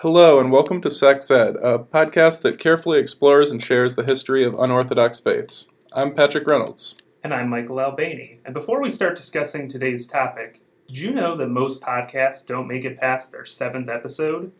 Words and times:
Hello, 0.00 0.40
and 0.40 0.50
welcome 0.50 0.80
to 0.80 0.90
Sex 0.90 1.30
Ed, 1.30 1.54
a 1.62 1.78
podcast 1.78 2.42
that 2.42 2.58
carefully 2.58 2.98
explores 2.98 3.52
and 3.52 3.62
shares 3.62 3.94
the 3.94 4.02
history 4.02 4.44
of 4.44 4.58
unorthodox 4.58 5.20
faiths. 5.20 5.68
I'm 5.92 6.14
Patrick 6.14 6.48
Reynolds. 6.48 6.96
And 7.22 7.32
I'm 7.32 7.48
Michael 7.48 7.78
Albany. 7.78 8.40
And 8.44 8.52
before 8.52 8.82
we 8.82 8.90
start 8.90 9.16
discussing 9.16 9.68
today's 9.68 10.08
topic, 10.08 10.60
did 10.88 10.98
you 10.98 11.12
know 11.12 11.36
that 11.36 11.46
most 11.46 11.80
podcasts 11.80 12.44
don't 12.44 12.66
make 12.66 12.84
it 12.84 12.98
past 12.98 13.30
their 13.30 13.44
seventh 13.44 13.88
episode? 13.88 14.50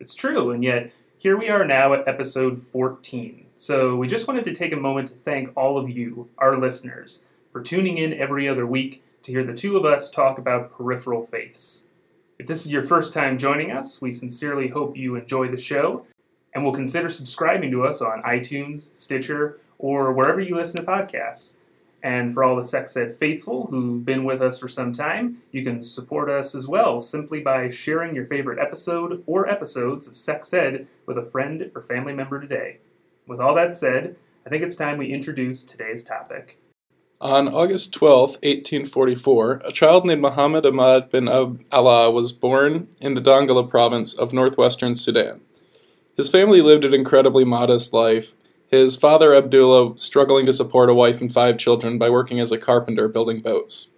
It's 0.00 0.14
true, 0.14 0.52
and 0.52 0.64
yet 0.64 0.90
here 1.18 1.36
we 1.36 1.50
are 1.50 1.66
now 1.66 1.92
at 1.92 2.08
episode 2.08 2.56
14. 2.56 3.44
So 3.56 3.94
we 3.94 4.08
just 4.08 4.26
wanted 4.26 4.46
to 4.46 4.54
take 4.54 4.72
a 4.72 4.76
moment 4.76 5.08
to 5.08 5.14
thank 5.14 5.54
all 5.54 5.76
of 5.76 5.90
you, 5.90 6.30
our 6.38 6.56
listeners, 6.56 7.24
for 7.52 7.60
tuning 7.60 7.98
in 7.98 8.14
every 8.14 8.48
other 8.48 8.66
week 8.66 9.04
to 9.24 9.32
hear 9.32 9.44
the 9.44 9.52
two 9.52 9.76
of 9.76 9.84
us 9.84 10.10
talk 10.10 10.38
about 10.38 10.72
peripheral 10.72 11.22
faiths. 11.22 11.84
If 12.38 12.46
this 12.46 12.64
is 12.64 12.72
your 12.72 12.84
first 12.84 13.12
time 13.12 13.36
joining 13.36 13.72
us, 13.72 14.00
we 14.00 14.12
sincerely 14.12 14.68
hope 14.68 14.96
you 14.96 15.16
enjoy 15.16 15.48
the 15.48 15.58
show 15.58 16.06
and 16.54 16.64
will 16.64 16.72
consider 16.72 17.08
subscribing 17.08 17.72
to 17.72 17.84
us 17.84 18.00
on 18.00 18.22
iTunes, 18.22 18.96
Stitcher, 18.96 19.60
or 19.76 20.12
wherever 20.12 20.40
you 20.40 20.54
listen 20.54 20.80
to 20.80 20.86
podcasts. 20.86 21.56
And 22.00 22.32
for 22.32 22.44
all 22.44 22.54
the 22.54 22.62
Sex 22.62 22.96
Ed 22.96 23.12
faithful 23.12 23.66
who've 23.66 24.04
been 24.04 24.22
with 24.22 24.40
us 24.40 24.60
for 24.60 24.68
some 24.68 24.92
time, 24.92 25.42
you 25.50 25.64
can 25.64 25.82
support 25.82 26.30
us 26.30 26.54
as 26.54 26.68
well 26.68 27.00
simply 27.00 27.40
by 27.40 27.68
sharing 27.70 28.14
your 28.14 28.24
favorite 28.24 28.60
episode 28.60 29.24
or 29.26 29.48
episodes 29.48 30.06
of 30.06 30.16
Sex 30.16 30.54
Ed 30.54 30.86
with 31.06 31.18
a 31.18 31.24
friend 31.24 31.72
or 31.74 31.82
family 31.82 32.12
member 32.12 32.40
today. 32.40 32.78
With 33.26 33.40
all 33.40 33.56
that 33.56 33.74
said, 33.74 34.14
I 34.46 34.48
think 34.48 34.62
it's 34.62 34.76
time 34.76 34.96
we 34.96 35.12
introduce 35.12 35.64
today's 35.64 36.04
topic. 36.04 36.60
On 37.20 37.48
August 37.48 37.92
12, 37.94 38.38
1844, 38.44 39.62
a 39.66 39.72
child 39.72 40.06
named 40.06 40.22
Muhammad 40.22 40.64
Ahmad 40.64 41.10
bin 41.10 41.26
Allah 41.26 42.12
was 42.12 42.30
born 42.30 42.86
in 43.00 43.14
the 43.14 43.20
Dongola 43.20 43.68
province 43.68 44.14
of 44.14 44.32
northwestern 44.32 44.94
Sudan. 44.94 45.40
His 46.16 46.30
family 46.30 46.60
lived 46.60 46.84
an 46.84 46.94
incredibly 46.94 47.44
modest 47.44 47.92
life, 47.92 48.36
his 48.68 48.94
father 48.94 49.34
Abdullah 49.34 49.98
struggling 49.98 50.46
to 50.46 50.52
support 50.52 50.90
a 50.90 50.94
wife 50.94 51.20
and 51.20 51.32
five 51.32 51.58
children 51.58 51.98
by 51.98 52.08
working 52.08 52.38
as 52.38 52.52
a 52.52 52.58
carpenter 52.58 53.08
building 53.08 53.40
boats. 53.40 53.88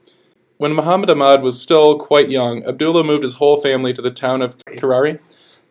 When 0.57 0.73
Muhammad 0.73 1.11
Ahmad 1.11 1.43
was 1.43 1.61
still 1.61 1.99
quite 1.99 2.31
young, 2.31 2.65
Abdullah 2.65 3.05
moved 3.05 3.25
his 3.25 3.35
whole 3.35 3.61
family 3.61 3.93
to 3.93 4.01
the 4.01 4.11
town 4.11 4.41
of 4.41 4.57
Karari, 4.65 5.19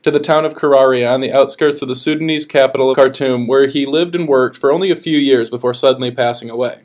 to 0.04 0.12
the 0.12 0.20
town 0.20 0.46
of 0.46 0.54
Karari 0.54 1.04
on 1.04 1.22
the 1.22 1.34
outskirts 1.34 1.82
of 1.82 1.88
the 1.88 1.96
Sudanese 1.96 2.46
capital 2.46 2.92
of 2.92 2.96
Khartoum, 2.96 3.48
where 3.48 3.66
he 3.66 3.88
lived 3.88 4.14
and 4.14 4.28
worked 4.28 4.56
for 4.56 4.72
only 4.72 4.92
a 4.92 4.96
few 4.96 5.18
years 5.18 5.50
before 5.50 5.74
suddenly 5.74 6.12
passing 6.12 6.52
away. 6.52 6.84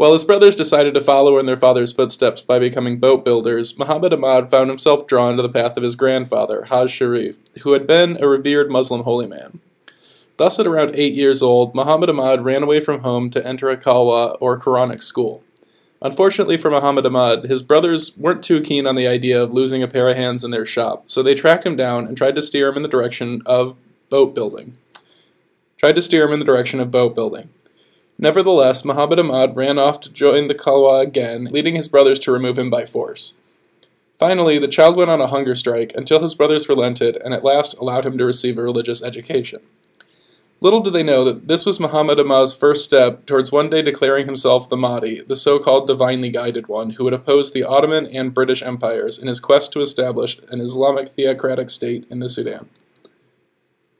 While 0.00 0.14
his 0.14 0.24
brothers 0.24 0.56
decided 0.56 0.94
to 0.94 1.02
follow 1.02 1.36
in 1.36 1.44
their 1.44 1.58
father's 1.58 1.92
footsteps 1.92 2.40
by 2.40 2.58
becoming 2.58 2.98
boat 2.98 3.22
builders, 3.22 3.78
Muhammad 3.78 4.14
Ahmad 4.14 4.50
found 4.50 4.70
himself 4.70 5.06
drawn 5.06 5.36
to 5.36 5.42
the 5.42 5.48
path 5.50 5.76
of 5.76 5.82
his 5.82 5.94
grandfather, 5.94 6.64
Haj 6.70 6.90
Sharif, 6.90 7.36
who 7.64 7.72
had 7.72 7.86
been 7.86 8.16
a 8.18 8.26
revered 8.26 8.70
Muslim 8.70 9.02
holy 9.02 9.26
man. 9.26 9.60
Thus, 10.38 10.58
at 10.58 10.66
around 10.66 10.92
eight 10.94 11.12
years 11.12 11.42
old, 11.42 11.74
Muhammad 11.74 12.08
Ahmad 12.08 12.46
ran 12.46 12.62
away 12.62 12.80
from 12.80 13.02
home 13.02 13.28
to 13.28 13.46
enter 13.46 13.68
a 13.68 13.76
Kalwa, 13.76 14.38
or 14.40 14.58
Quranic 14.58 15.02
school. 15.02 15.44
Unfortunately 16.00 16.56
for 16.56 16.70
Muhammad 16.70 17.04
Ahmad, 17.04 17.44
his 17.44 17.60
brothers 17.60 18.16
weren't 18.16 18.42
too 18.42 18.62
keen 18.62 18.86
on 18.86 18.94
the 18.94 19.06
idea 19.06 19.42
of 19.42 19.52
losing 19.52 19.82
a 19.82 19.86
pair 19.86 20.08
of 20.08 20.16
hands 20.16 20.42
in 20.42 20.50
their 20.50 20.64
shop, 20.64 21.10
so 21.10 21.22
they 21.22 21.34
tracked 21.34 21.66
him 21.66 21.76
down 21.76 22.06
and 22.06 22.16
tried 22.16 22.36
to 22.36 22.40
steer 22.40 22.70
him 22.70 22.78
in 22.78 22.82
the 22.82 22.88
direction 22.88 23.42
of 23.44 23.76
boat 24.08 24.34
building. 24.34 24.78
Tried 25.76 25.96
to 25.96 26.00
steer 26.00 26.26
him 26.26 26.32
in 26.32 26.38
the 26.38 26.46
direction 26.46 26.80
of 26.80 26.90
boat 26.90 27.14
building. 27.14 27.50
Nevertheless, 28.22 28.84
Muhammad 28.84 29.18
Ahmad 29.18 29.56
ran 29.56 29.78
off 29.78 29.98
to 30.00 30.12
join 30.12 30.46
the 30.46 30.54
Kalwa 30.54 31.00
again, 31.00 31.44
leading 31.50 31.74
his 31.74 31.88
brothers 31.88 32.18
to 32.18 32.30
remove 32.30 32.58
him 32.58 32.68
by 32.68 32.84
force. 32.84 33.32
Finally, 34.18 34.58
the 34.58 34.68
child 34.68 34.94
went 34.94 35.10
on 35.10 35.22
a 35.22 35.26
hunger 35.28 35.54
strike 35.54 35.94
until 35.96 36.20
his 36.20 36.34
brothers 36.34 36.68
relented 36.68 37.16
and 37.16 37.32
at 37.32 37.42
last 37.42 37.74
allowed 37.78 38.04
him 38.04 38.18
to 38.18 38.26
receive 38.26 38.58
a 38.58 38.62
religious 38.62 39.02
education. 39.02 39.60
Little 40.60 40.82
did 40.82 40.92
they 40.92 41.02
know 41.02 41.24
that 41.24 41.48
this 41.48 41.64
was 41.64 41.80
Muhammad 41.80 42.20
Ahmad's 42.20 42.52
first 42.52 42.84
step 42.84 43.24
towards 43.24 43.50
one 43.50 43.70
day 43.70 43.80
declaring 43.80 44.26
himself 44.26 44.68
the 44.68 44.76
Mahdi, 44.76 45.22
the 45.22 45.34
so 45.34 45.58
called 45.58 45.86
divinely 45.86 46.28
guided 46.28 46.66
one, 46.66 46.90
who 46.90 47.04
would 47.04 47.14
oppose 47.14 47.50
the 47.50 47.64
Ottoman 47.64 48.04
and 48.04 48.34
British 48.34 48.62
empires 48.62 49.18
in 49.18 49.28
his 49.28 49.40
quest 49.40 49.72
to 49.72 49.80
establish 49.80 50.38
an 50.50 50.60
Islamic 50.60 51.08
theocratic 51.08 51.70
state 51.70 52.06
in 52.10 52.18
the 52.20 52.28
Sudan. 52.28 52.68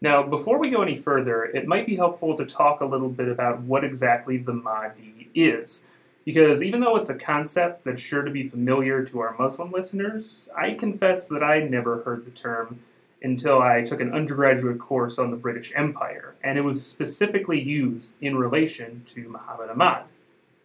Now, 0.02 0.22
before 0.22 0.58
we 0.58 0.70
go 0.70 0.80
any 0.80 0.96
further, 0.96 1.44
it 1.44 1.66
might 1.66 1.86
be 1.86 1.96
helpful 1.96 2.34
to 2.36 2.46
talk 2.46 2.80
a 2.80 2.86
little 2.86 3.10
bit 3.10 3.28
about 3.28 3.60
what 3.60 3.84
exactly 3.84 4.38
the 4.38 4.54
Mahdi 4.54 5.28
is. 5.34 5.84
Because 6.24 6.62
even 6.62 6.80
though 6.80 6.96
it's 6.96 7.10
a 7.10 7.14
concept 7.14 7.84
that's 7.84 8.00
sure 8.00 8.22
to 8.22 8.30
be 8.30 8.48
familiar 8.48 9.04
to 9.04 9.20
our 9.20 9.36
Muslim 9.38 9.70
listeners, 9.72 10.48
I 10.56 10.72
confess 10.72 11.26
that 11.28 11.42
I 11.42 11.60
never 11.60 12.02
heard 12.02 12.24
the 12.24 12.30
term 12.30 12.80
until 13.22 13.60
I 13.60 13.82
took 13.82 14.00
an 14.00 14.14
undergraduate 14.14 14.78
course 14.78 15.18
on 15.18 15.30
the 15.30 15.36
British 15.36 15.72
Empire, 15.76 16.34
and 16.42 16.56
it 16.56 16.62
was 16.62 16.86
specifically 16.86 17.60
used 17.60 18.14
in 18.22 18.36
relation 18.36 19.02
to 19.06 19.28
Muhammad 19.28 19.68
Ahmad. 19.68 20.04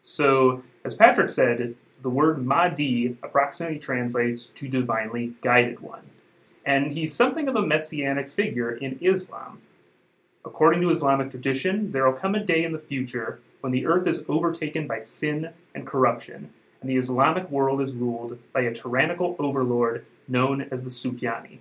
So, 0.01 0.63
as 0.85 0.95
Patrick 0.95 1.27
said, 1.27 1.75
the 2.01 2.09
word 2.09 2.45
Mahdi 2.45 3.17
approximately 3.21 3.79
translates 3.79 4.45
to 4.45 4.69
divinely 4.69 5.33
guided 5.41 5.81
one 5.81 6.03
and 6.65 6.91
he's 6.91 7.13
something 7.13 7.47
of 7.47 7.55
a 7.55 7.65
messianic 7.65 8.29
figure 8.29 8.71
in 8.71 8.97
Islam. 9.01 9.61
According 10.43 10.81
to 10.81 10.89
Islamic 10.89 11.29
tradition, 11.29 11.91
there 11.91 12.05
will 12.05 12.17
come 12.17 12.35
a 12.35 12.43
day 12.43 12.63
in 12.63 12.71
the 12.71 12.79
future 12.79 13.39
when 13.61 13.71
the 13.71 13.85
earth 13.85 14.07
is 14.07 14.25
overtaken 14.27 14.87
by 14.87 14.99
sin 14.99 15.49
and 15.73 15.87
corruption, 15.87 16.51
and 16.81 16.89
the 16.89 16.97
Islamic 16.97 17.49
world 17.49 17.81
is 17.81 17.93
ruled 17.93 18.37
by 18.53 18.61
a 18.61 18.73
tyrannical 18.73 19.35
overlord 19.39 20.05
known 20.27 20.67
as 20.71 20.83
the 20.83 20.89
Sufyani. 20.89 21.59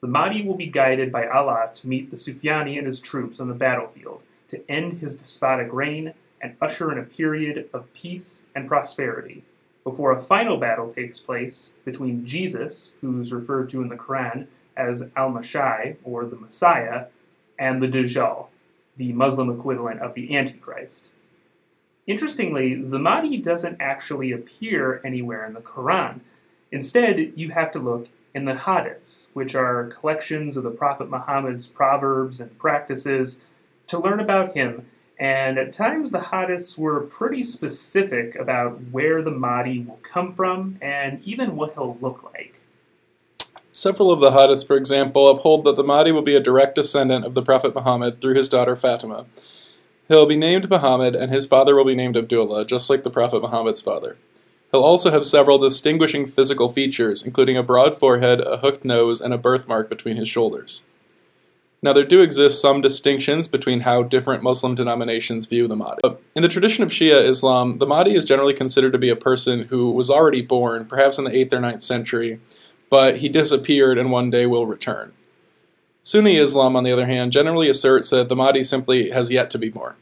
The 0.00 0.06
Mahdi 0.06 0.42
will 0.42 0.54
be 0.56 0.66
guided 0.66 1.12
by 1.12 1.26
Allah 1.26 1.70
to 1.74 1.88
meet 1.88 2.10
the 2.10 2.16
Sufyani 2.16 2.78
and 2.78 2.86
his 2.86 3.00
troops 3.00 3.38
on 3.38 3.48
the 3.48 3.54
battlefield, 3.54 4.22
to 4.48 4.70
end 4.70 4.94
his 4.94 5.14
despotic 5.14 5.72
reign 5.72 6.14
and 6.40 6.56
usher 6.60 6.90
in 6.90 6.98
a 6.98 7.02
period 7.02 7.68
of 7.74 7.92
peace 7.92 8.42
and 8.54 8.66
prosperity 8.66 9.44
before 9.84 10.12
a 10.12 10.18
final 10.18 10.56
battle 10.56 10.90
takes 10.90 11.18
place 11.18 11.74
between 11.84 12.24
Jesus, 12.24 12.94
who's 13.00 13.32
referred 13.32 13.68
to 13.70 13.82
in 13.82 13.88
the 13.88 13.96
Quran 13.96 14.46
as 14.76 15.08
Al 15.16 15.30
Masih, 15.30 15.96
or 16.04 16.24
the 16.24 16.36
Messiah, 16.36 17.06
and 17.58 17.82
the 17.82 17.88
Dajjal, 17.88 18.46
the 18.96 19.12
Muslim 19.12 19.50
equivalent 19.50 20.00
of 20.00 20.14
the 20.14 20.36
Antichrist. 20.36 21.10
Interestingly, 22.06 22.74
the 22.74 22.98
Mahdi 22.98 23.36
doesn't 23.36 23.80
actually 23.80 24.32
appear 24.32 25.00
anywhere 25.04 25.44
in 25.44 25.54
the 25.54 25.60
Quran. 25.60 26.20
Instead, 26.72 27.32
you 27.36 27.50
have 27.50 27.70
to 27.72 27.78
look 27.78 28.08
in 28.34 28.44
the 28.44 28.54
Hadiths, 28.54 29.28
which 29.32 29.54
are 29.54 29.86
collections 29.86 30.56
of 30.56 30.62
the 30.62 30.70
Prophet 30.70 31.10
Muhammad's 31.10 31.66
proverbs 31.66 32.40
and 32.40 32.58
practices, 32.58 33.40
to 33.86 33.98
learn 33.98 34.20
about 34.20 34.54
him 34.54 34.86
and 35.20 35.58
at 35.58 35.74
times, 35.74 36.12
the 36.12 36.18
hadiths 36.18 36.78
were 36.78 37.02
pretty 37.02 37.42
specific 37.42 38.34
about 38.36 38.80
where 38.90 39.20
the 39.22 39.30
Mahdi 39.30 39.80
will 39.80 40.00
come 40.02 40.32
from 40.32 40.78
and 40.80 41.22
even 41.24 41.56
what 41.56 41.74
he'll 41.74 41.98
look 42.00 42.24
like. 42.32 42.62
Several 43.70 44.10
of 44.10 44.20
the 44.20 44.30
hadiths, 44.30 44.66
for 44.66 44.78
example, 44.78 45.28
uphold 45.28 45.64
that 45.64 45.76
the 45.76 45.84
Mahdi 45.84 46.10
will 46.10 46.22
be 46.22 46.34
a 46.34 46.40
direct 46.40 46.74
descendant 46.74 47.26
of 47.26 47.34
the 47.34 47.42
Prophet 47.42 47.74
Muhammad 47.74 48.22
through 48.22 48.34
his 48.34 48.48
daughter 48.48 48.74
Fatima. 48.74 49.26
He'll 50.08 50.24
be 50.24 50.36
named 50.36 50.70
Muhammad, 50.70 51.14
and 51.14 51.30
his 51.30 51.46
father 51.46 51.76
will 51.76 51.84
be 51.84 51.94
named 51.94 52.16
Abdullah, 52.16 52.64
just 52.64 52.88
like 52.88 53.02
the 53.02 53.10
Prophet 53.10 53.42
Muhammad's 53.42 53.82
father. 53.82 54.16
He'll 54.70 54.82
also 54.82 55.10
have 55.10 55.26
several 55.26 55.58
distinguishing 55.58 56.26
physical 56.26 56.70
features, 56.70 57.22
including 57.24 57.58
a 57.58 57.62
broad 57.62 57.98
forehead, 57.98 58.40
a 58.40 58.56
hooked 58.56 58.86
nose, 58.86 59.20
and 59.20 59.34
a 59.34 59.38
birthmark 59.38 59.90
between 59.90 60.16
his 60.16 60.30
shoulders. 60.30 60.84
Now, 61.82 61.94
there 61.94 62.04
do 62.04 62.20
exist 62.20 62.60
some 62.60 62.82
distinctions 62.82 63.48
between 63.48 63.80
how 63.80 64.02
different 64.02 64.42
Muslim 64.42 64.74
denominations 64.74 65.46
view 65.46 65.66
the 65.66 65.76
Mahdi. 65.76 66.02
In 66.36 66.42
the 66.42 66.48
tradition 66.48 66.84
of 66.84 66.90
Shia 66.90 67.26
Islam, 67.26 67.78
the 67.78 67.86
Mahdi 67.86 68.14
is 68.14 68.26
generally 68.26 68.52
considered 68.52 68.92
to 68.92 68.98
be 68.98 69.08
a 69.08 69.16
person 69.16 69.64
who 69.68 69.90
was 69.90 70.10
already 70.10 70.42
born, 70.42 70.84
perhaps 70.84 71.18
in 71.18 71.24
the 71.24 71.30
8th 71.30 71.54
or 71.54 71.58
9th 71.60 71.80
century, 71.80 72.38
but 72.90 73.18
he 73.18 73.30
disappeared 73.30 73.96
and 73.96 74.10
one 74.10 74.28
day 74.28 74.44
will 74.44 74.66
return. 74.66 75.14
Sunni 76.02 76.36
Islam, 76.36 76.76
on 76.76 76.84
the 76.84 76.92
other 76.92 77.06
hand, 77.06 77.32
generally 77.32 77.68
asserts 77.68 78.10
that 78.10 78.28
the 78.28 78.36
Mahdi 78.36 78.62
simply 78.62 79.10
has 79.10 79.30
yet 79.30 79.50
to 79.50 79.58
be 79.58 79.70
born. 79.70 79.94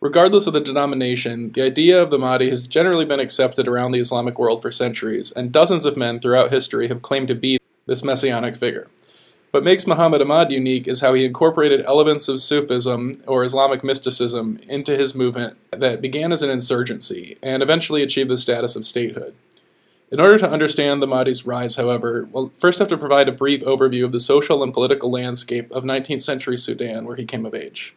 Regardless 0.00 0.48
of 0.48 0.52
the 0.52 0.60
denomination, 0.60 1.52
the 1.52 1.62
idea 1.62 2.02
of 2.02 2.10
the 2.10 2.18
Mahdi 2.18 2.50
has 2.50 2.66
generally 2.66 3.04
been 3.04 3.20
accepted 3.20 3.68
around 3.68 3.92
the 3.92 4.00
Islamic 4.00 4.38
world 4.38 4.62
for 4.62 4.72
centuries, 4.72 5.30
and 5.30 5.52
dozens 5.52 5.84
of 5.84 5.96
men 5.96 6.18
throughout 6.18 6.50
history 6.50 6.88
have 6.88 7.02
claimed 7.02 7.28
to 7.28 7.34
be 7.36 7.58
this 7.86 8.02
messianic 8.02 8.56
figure. 8.56 8.88
What 9.54 9.62
makes 9.62 9.86
Muhammad 9.86 10.20
Ahmad 10.20 10.50
unique 10.50 10.88
is 10.88 11.00
how 11.00 11.14
he 11.14 11.24
incorporated 11.24 11.84
elements 11.86 12.28
of 12.28 12.40
Sufism 12.40 13.22
or 13.28 13.44
Islamic 13.44 13.84
mysticism 13.84 14.58
into 14.68 14.96
his 14.96 15.14
movement 15.14 15.56
that 15.70 16.00
began 16.00 16.32
as 16.32 16.42
an 16.42 16.50
insurgency 16.50 17.38
and 17.40 17.62
eventually 17.62 18.02
achieved 18.02 18.30
the 18.30 18.36
status 18.36 18.74
of 18.74 18.84
statehood. 18.84 19.32
In 20.10 20.18
order 20.18 20.38
to 20.38 20.50
understand 20.50 21.00
the 21.00 21.06
Mahdi's 21.06 21.46
rise, 21.46 21.76
however, 21.76 22.28
we'll 22.32 22.48
first 22.58 22.80
have 22.80 22.88
to 22.88 22.98
provide 22.98 23.28
a 23.28 23.32
brief 23.32 23.62
overview 23.62 24.04
of 24.04 24.10
the 24.10 24.18
social 24.18 24.60
and 24.60 24.74
political 24.74 25.08
landscape 25.08 25.70
of 25.70 25.84
19th 25.84 26.22
century 26.22 26.56
Sudan 26.56 27.04
where 27.04 27.14
he 27.14 27.24
came 27.24 27.46
of 27.46 27.54
age. 27.54 27.94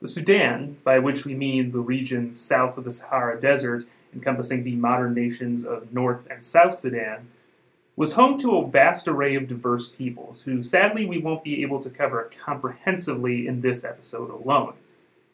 The 0.00 0.08
Sudan, 0.08 0.78
by 0.84 0.98
which 1.00 1.26
we 1.26 1.34
mean 1.34 1.72
the 1.72 1.80
region 1.80 2.30
south 2.30 2.78
of 2.78 2.84
the 2.84 2.92
Sahara 2.92 3.38
Desert, 3.38 3.84
encompassing 4.14 4.64
the 4.64 4.76
modern 4.76 5.12
nations 5.12 5.66
of 5.66 5.92
North 5.92 6.26
and 6.30 6.42
South 6.42 6.74
Sudan, 6.74 7.28
was 8.02 8.14
home 8.14 8.36
to 8.36 8.56
a 8.56 8.68
vast 8.68 9.06
array 9.06 9.36
of 9.36 9.46
diverse 9.46 9.88
peoples 9.88 10.42
who 10.42 10.60
sadly 10.60 11.06
we 11.06 11.18
won't 11.18 11.44
be 11.44 11.62
able 11.62 11.78
to 11.78 11.88
cover 11.88 12.28
comprehensively 12.36 13.46
in 13.46 13.60
this 13.60 13.84
episode 13.84 14.28
alone. 14.28 14.72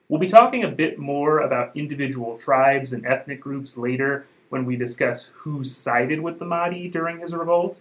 We'll 0.06 0.20
be 0.20 0.26
talking 0.26 0.62
a 0.62 0.68
bit 0.68 0.98
more 0.98 1.38
about 1.38 1.74
individual 1.74 2.36
tribes 2.36 2.92
and 2.92 3.06
ethnic 3.06 3.40
groups 3.40 3.78
later 3.78 4.26
when 4.50 4.66
we 4.66 4.76
discuss 4.76 5.30
who 5.32 5.64
sided 5.64 6.20
with 6.20 6.38
the 6.38 6.44
Mahdi 6.44 6.90
during 6.90 7.20
his 7.20 7.34
revolt, 7.34 7.80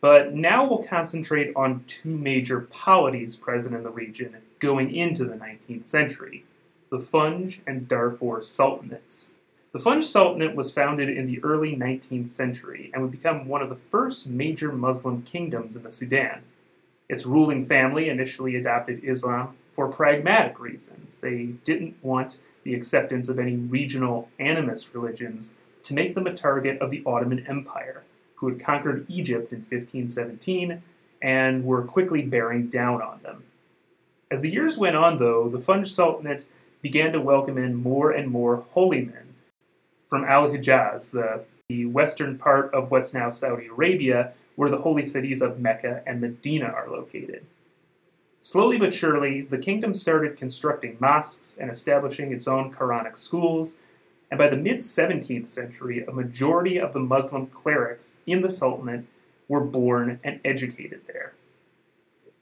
but 0.00 0.32
now 0.32 0.64
we'll 0.64 0.84
concentrate 0.84 1.52
on 1.56 1.82
two 1.88 2.16
major 2.16 2.60
polities 2.60 3.34
present 3.34 3.74
in 3.74 3.82
the 3.82 3.90
region 3.90 4.36
going 4.60 4.94
into 4.94 5.24
the 5.24 5.34
19th 5.34 5.86
century 5.86 6.44
the 6.90 6.98
Funj 6.98 7.58
and 7.66 7.88
Darfur 7.88 8.38
Sultanates. 8.38 9.32
The 9.70 9.78
Funj 9.78 10.04
Sultanate 10.04 10.56
was 10.56 10.72
founded 10.72 11.10
in 11.10 11.26
the 11.26 11.44
early 11.44 11.76
19th 11.76 12.28
century 12.28 12.90
and 12.92 13.02
would 13.02 13.10
become 13.10 13.46
one 13.46 13.60
of 13.60 13.68
the 13.68 13.76
first 13.76 14.26
major 14.26 14.72
Muslim 14.72 15.20
kingdoms 15.22 15.76
in 15.76 15.82
the 15.82 15.90
Sudan. 15.90 16.40
Its 17.06 17.26
ruling 17.26 17.62
family 17.62 18.08
initially 18.08 18.56
adopted 18.56 19.04
Islam 19.04 19.56
for 19.66 19.88
pragmatic 19.88 20.58
reasons. 20.58 21.18
They 21.18 21.50
didn't 21.64 22.02
want 22.02 22.38
the 22.62 22.72
acceptance 22.74 23.28
of 23.28 23.38
any 23.38 23.56
regional 23.56 24.30
animist 24.40 24.94
religions 24.94 25.54
to 25.82 25.92
make 25.92 26.14
them 26.14 26.26
a 26.26 26.34
target 26.34 26.80
of 26.80 26.90
the 26.90 27.02
Ottoman 27.04 27.46
Empire, 27.46 28.04
who 28.36 28.48
had 28.48 28.58
conquered 28.58 29.04
Egypt 29.10 29.52
in 29.52 29.58
1517 29.58 30.82
and 31.20 31.64
were 31.66 31.82
quickly 31.82 32.22
bearing 32.22 32.68
down 32.68 33.02
on 33.02 33.20
them. 33.22 33.44
As 34.30 34.40
the 34.40 34.50
years 34.50 34.78
went 34.78 34.96
on, 34.96 35.18
though, 35.18 35.50
the 35.50 35.58
Funj 35.58 35.88
Sultanate 35.88 36.46
began 36.80 37.12
to 37.12 37.20
welcome 37.20 37.58
in 37.58 37.74
more 37.74 38.10
and 38.10 38.28
more 38.28 38.56
holy 38.56 39.04
men 39.04 39.27
from 40.08 40.24
Al 40.24 40.48
Hijaz, 40.48 41.10
the, 41.10 41.44
the 41.68 41.84
western 41.84 42.38
part 42.38 42.72
of 42.72 42.90
what's 42.90 43.12
now 43.12 43.28
Saudi 43.28 43.66
Arabia, 43.66 44.32
where 44.56 44.70
the 44.70 44.78
holy 44.78 45.04
cities 45.04 45.42
of 45.42 45.60
Mecca 45.60 46.02
and 46.06 46.18
Medina 46.20 46.64
are 46.64 46.88
located. 46.88 47.44
Slowly 48.40 48.78
but 48.78 48.94
surely, 48.94 49.42
the 49.42 49.58
kingdom 49.58 49.92
started 49.92 50.38
constructing 50.38 50.96
mosques 50.98 51.58
and 51.60 51.70
establishing 51.70 52.32
its 52.32 52.48
own 52.48 52.72
Quranic 52.72 53.18
schools, 53.18 53.76
and 54.30 54.38
by 54.38 54.48
the 54.48 54.56
mid 54.56 54.78
17th 54.78 55.46
century, 55.46 56.04
a 56.04 56.12
majority 56.12 56.80
of 56.80 56.94
the 56.94 57.00
Muslim 57.00 57.46
clerics 57.46 58.16
in 58.26 58.40
the 58.40 58.48
Sultanate 58.48 59.04
were 59.46 59.60
born 59.60 60.20
and 60.24 60.40
educated 60.44 61.02
there. 61.06 61.34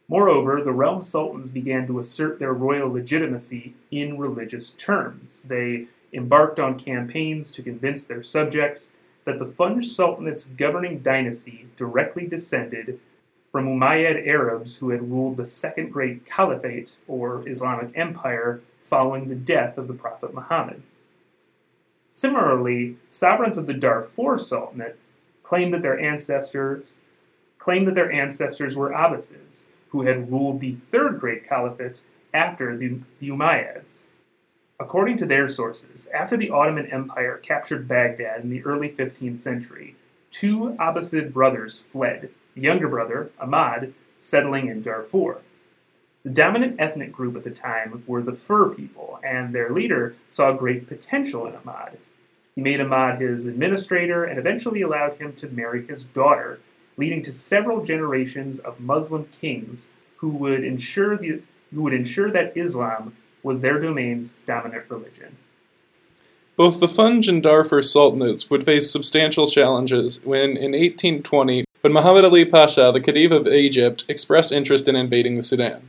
Moreover, 0.09 0.63
the 0.63 0.73
realm 0.73 1.03
sultans 1.03 1.51
began 1.51 1.87
to 1.89 1.99
assert 1.99 2.39
their 2.39 2.53
royal 2.53 2.93
legitimacy 2.93 3.75
in 3.91 4.19
religious 4.19 4.71
terms. 4.71 5.43
They 5.43 5.89
embarked 6.13 6.59
on 6.59 6.79
campaigns 6.79 7.51
to 7.53 7.63
convince 7.63 8.05
their 8.05 8.23
subjects 8.23 8.93
that 9.25 9.39
the 9.39 9.45
Funj 9.45 9.85
Sultanate's 9.85 10.47
governing 10.47 11.01
dynasty 11.01 11.67
directly 11.77 12.27
descended 12.27 13.01
from 13.51 13.67
Umayyad 13.67 14.27
Arabs 14.27 14.77
who 14.77 14.91
had 14.91 15.11
ruled 15.11 15.37
the 15.37 15.45
Second 15.45 15.91
Great 15.91 16.27
Caliphate, 16.27 16.97
or 17.09 17.47
Islamic 17.49 17.91
Empire, 17.95 18.61
following 18.81 19.29
the 19.29 19.35
death 19.35 19.79
of 19.79 19.89
the 19.89 19.95
Prophet 19.95 20.35
Muhammad. 20.35 20.83
Similarly, 22.11 22.97
sovereigns 23.09 23.59
of 23.59 23.67
the 23.67 23.75
Darfur 23.75 24.39
Sultanate 24.39 24.99
claimed 25.43 25.73
that 25.75 25.83
their 25.83 25.99
ancestors 25.99 26.97
claimed 27.59 27.89
that 27.89 27.95
their 27.95 28.13
ancestors 28.13 28.77
were 28.77 28.93
Abbasids, 28.93 29.67
who 29.89 30.03
had 30.03 30.31
ruled 30.31 30.61
the 30.61 30.75
Third 30.75 31.19
Great 31.19 31.49
Caliphate 31.49 32.03
after 32.33 32.77
the, 32.77 33.01
the 33.19 33.31
Umayyads. 33.31 34.07
According 34.79 35.17
to 35.19 35.27
their 35.27 35.49
sources, 35.49 36.07
after 36.09 36.37
the 36.37 36.51
Ottoman 36.51 36.87
Empire 36.87 37.39
captured 37.39 37.89
Baghdad 37.89 38.43
in 38.43 38.51
the 38.51 38.63
early 38.65 38.91
15th 38.91 39.39
century, 39.39 39.97
two 40.31 40.77
Abbasid 40.79 41.33
brothers 41.33 41.79
fled 41.79 42.29
the 42.55 42.61
younger 42.61 42.89
brother, 42.89 43.31
Ahmad, 43.41 43.95
settling 44.19 44.69
in 44.69 44.83
Darfur. 44.83 45.39
The 46.25 46.31
dominant 46.31 46.77
ethnic 46.79 47.11
group 47.11 47.37
at 47.37 47.45
the 47.45 47.51
time 47.51 48.03
were 48.07 48.23
the 48.23 48.35
Fur 48.35 48.69
people, 48.69 49.19
and 49.23 49.55
their 49.55 49.71
leader 49.71 50.17
saw 50.29 50.53
great 50.53 50.89
potential 50.89 51.47
in 51.47 51.55
Ahmad. 51.55 51.97
He 52.55 52.61
made 52.61 52.81
Ahmad 52.81 53.21
his 53.21 53.47
administrator 53.47 54.25
and 54.25 54.39
eventually 54.39 54.83
allowed 54.83 55.15
him 55.19 55.33
to 55.35 55.49
marry 55.49 55.87
his 55.87 56.05
daughter, 56.05 56.61
leading 56.99 57.23
to 57.23 57.33
several 57.33 57.85
generations 57.85 58.59
of 58.59 58.81
Muslim 58.81 59.27
kings 59.27 59.89
who 60.17 60.31
would 60.31 60.65
ensure, 60.65 61.17
the, 61.17 61.43
who 61.73 61.83
would 61.83 61.95
ensure 61.95 62.31
that 62.31 62.57
Islam 62.57 63.15
was 63.47 63.61
their 63.61 63.79
domain's 63.79 64.33
dominant 64.45 64.85
religion. 64.91 65.37
Both 66.57 66.81
the 66.81 66.87
Funj 66.87 67.29
and 67.29 67.43
Darfur 67.43 67.81
sultanates 67.81 68.51
would 68.51 68.65
face 68.65 68.91
substantial 68.91 69.49
challenges 69.49 70.21
when, 70.25 70.51
in 70.57 70.73
1820, 70.73 71.65
when 71.83 71.93
Muhammad 71.93 72.25
Ali 72.25 72.45
Pasha, 72.45 72.91
the 72.93 73.01
Khedive 73.01 73.31
of 73.31 73.47
Egypt, 73.47 74.05
expressed 74.09 74.51
interest 74.51 74.89
in 74.89 74.97
invading 74.97 75.37
the 75.37 75.43
Sudan. 75.43 75.89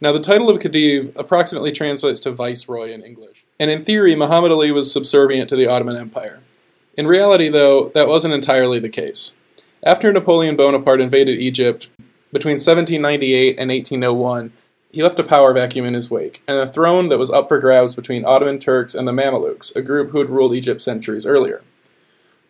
Now, 0.00 0.12
the 0.12 0.18
title 0.18 0.50
of 0.50 0.58
Khedive 0.58 1.12
approximately 1.16 1.70
translates 1.70 2.20
to 2.20 2.32
viceroy 2.32 2.90
in 2.90 3.02
English, 3.02 3.44
and 3.60 3.70
in 3.70 3.82
theory, 3.82 4.16
Muhammad 4.16 4.50
Ali 4.50 4.72
was 4.72 4.92
subservient 4.92 5.48
to 5.50 5.56
the 5.56 5.68
Ottoman 5.68 5.96
Empire. 5.96 6.40
In 6.96 7.06
reality, 7.06 7.48
though, 7.48 7.90
that 7.90 8.08
wasn't 8.08 8.34
entirely 8.34 8.80
the 8.80 8.88
case. 8.88 9.36
After 9.84 10.12
Napoleon 10.12 10.56
Bonaparte 10.56 11.00
invaded 11.00 11.38
Egypt 11.38 11.90
between 12.32 12.54
1798 12.54 13.56
and 13.58 13.70
1801, 13.70 14.52
he 14.90 15.02
left 15.02 15.18
a 15.18 15.24
power 15.24 15.52
vacuum 15.52 15.84
in 15.84 15.94
his 15.94 16.10
wake, 16.10 16.42
and 16.48 16.58
a 16.58 16.66
throne 16.66 17.08
that 17.08 17.18
was 17.18 17.30
up 17.30 17.48
for 17.48 17.58
grabs 17.58 17.94
between 17.94 18.24
Ottoman 18.24 18.58
Turks 18.58 18.94
and 18.94 19.06
the 19.06 19.12
Mamelukes, 19.12 19.74
a 19.76 19.82
group 19.82 20.10
who 20.10 20.18
had 20.18 20.30
ruled 20.30 20.54
Egypt 20.54 20.80
centuries 20.80 21.26
earlier. 21.26 21.62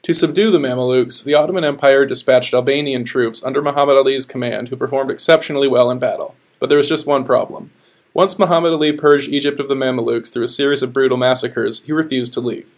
To 0.02 0.12
subdue 0.12 0.50
the 0.50 0.58
Mamelukes, 0.58 1.24
the 1.24 1.34
Ottoman 1.34 1.64
Empire 1.64 2.06
dispatched 2.06 2.54
Albanian 2.54 3.04
troops 3.04 3.42
under 3.42 3.60
Muhammad 3.60 3.96
Ali's 3.96 4.26
command 4.26 4.68
who 4.68 4.76
performed 4.76 5.10
exceptionally 5.10 5.66
well 5.66 5.90
in 5.90 5.98
battle. 5.98 6.36
But 6.60 6.68
there 6.68 6.78
was 6.78 6.88
just 6.88 7.06
one 7.06 7.24
problem. 7.24 7.72
Once 8.14 8.38
Muhammad 8.38 8.72
Ali 8.72 8.92
purged 8.92 9.30
Egypt 9.30 9.60
of 9.60 9.68
the 9.68 9.74
Mamelukes 9.74 10.32
through 10.32 10.44
a 10.44 10.48
series 10.48 10.82
of 10.82 10.92
brutal 10.92 11.16
massacres, 11.16 11.82
he 11.82 11.92
refused 11.92 12.32
to 12.34 12.40
leave. 12.40 12.74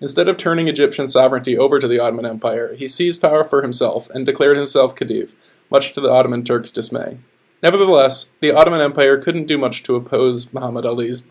Instead 0.00 0.28
of 0.28 0.36
turning 0.36 0.68
Egyptian 0.68 1.08
sovereignty 1.08 1.58
over 1.58 1.78
to 1.78 1.88
the 1.88 1.98
Ottoman 1.98 2.24
Empire, 2.24 2.74
he 2.74 2.86
seized 2.86 3.20
power 3.20 3.42
for 3.42 3.62
himself 3.62 4.08
and 4.10 4.24
declared 4.24 4.56
himself 4.56 4.94
Khedive, 4.94 5.34
much 5.70 5.92
to 5.92 6.00
the 6.00 6.10
Ottoman 6.10 6.44
Turks' 6.44 6.70
dismay. 6.70 7.18
Nevertheless, 7.62 8.30
the 8.40 8.52
Ottoman 8.52 8.80
Empire 8.80 9.18
couldn't 9.18 9.46
do 9.46 9.58
much 9.58 9.82
to 9.84 9.96
oppose 9.96 10.52
Muhammad 10.52 10.86
Ali's 10.86 11.24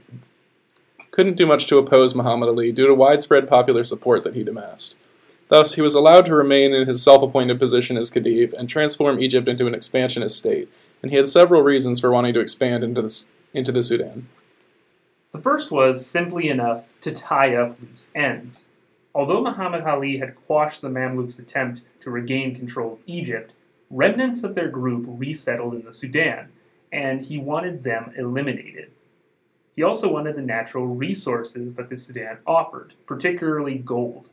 couldn't 1.18 1.36
do 1.36 1.48
much 1.48 1.66
to 1.66 1.80
oppose 1.80 2.14
Muhammad 2.14 2.48
Ali 2.48 2.72
due 2.72 2.86
to 2.86 2.94
widespread 2.94 3.48
popular 3.48 3.84
support 3.84 4.24
that 4.24 4.36
he'd 4.36 4.48
amassed. 4.48 4.96
Thus, 5.48 5.74
he 5.74 5.82
was 5.82 5.96
allowed 5.96 6.28
to 6.28 6.36
remain 6.36 6.74
in 6.74 6.88
his 6.88 7.02
self 7.02 7.24
appointed 7.24 7.58
position 7.58 7.98
as 7.98 8.12
Khedive 8.12 8.54
and 8.54 8.70
transform 8.70 9.20
Egypt 9.20 9.48
into 9.48 9.66
an 9.66 9.74
expansionist 9.74 10.38
state, 10.38 10.70
and 11.02 11.10
he 11.10 11.18
had 11.18 11.28
several 11.28 11.64
reasons 11.64 12.00
for 12.00 12.12
wanting 12.12 12.36
to 12.36 12.40
expand 12.40 12.84
into 12.84 13.02
the, 13.02 13.26
into 13.52 13.72
the 13.72 13.82
Sudan. 13.82 14.30
The 15.32 15.42
first 15.42 15.72
was 15.72 16.06
simply 16.06 16.50
enough 16.50 16.88
to 17.02 17.12
tie 17.12 17.56
up 17.56 17.78
loose 17.82 18.12
ends. 18.14 18.68
Although 19.16 19.42
Muhammad 19.42 19.86
Ali 19.86 20.18
had 20.18 20.36
quashed 20.36 20.84
the 20.84 20.90
Mamluks' 20.90 21.40
attempt 21.40 21.82
to 22.02 22.12
regain 22.12 22.54
control 22.54 22.94
of 22.94 23.00
Egypt, 23.08 23.54
remnants 23.90 24.44
of 24.44 24.56
their 24.56 24.70
group 24.70 25.06
resettled 25.08 25.74
in 25.74 25.86
the 25.86 25.94
Sudan, 25.94 26.50
and 26.92 27.24
he 27.24 27.38
wanted 27.38 27.84
them 27.84 28.14
eliminated. 28.18 28.92
He 29.76 29.84
also 29.84 30.12
wanted 30.12 30.36
the 30.36 30.42
natural 30.42 30.88
resources 30.88 31.76
that 31.76 31.90
the 31.90 31.98
Sudan 31.98 32.40
offered, 32.48 32.96
particularly 33.06 33.78
gold. 33.78 34.30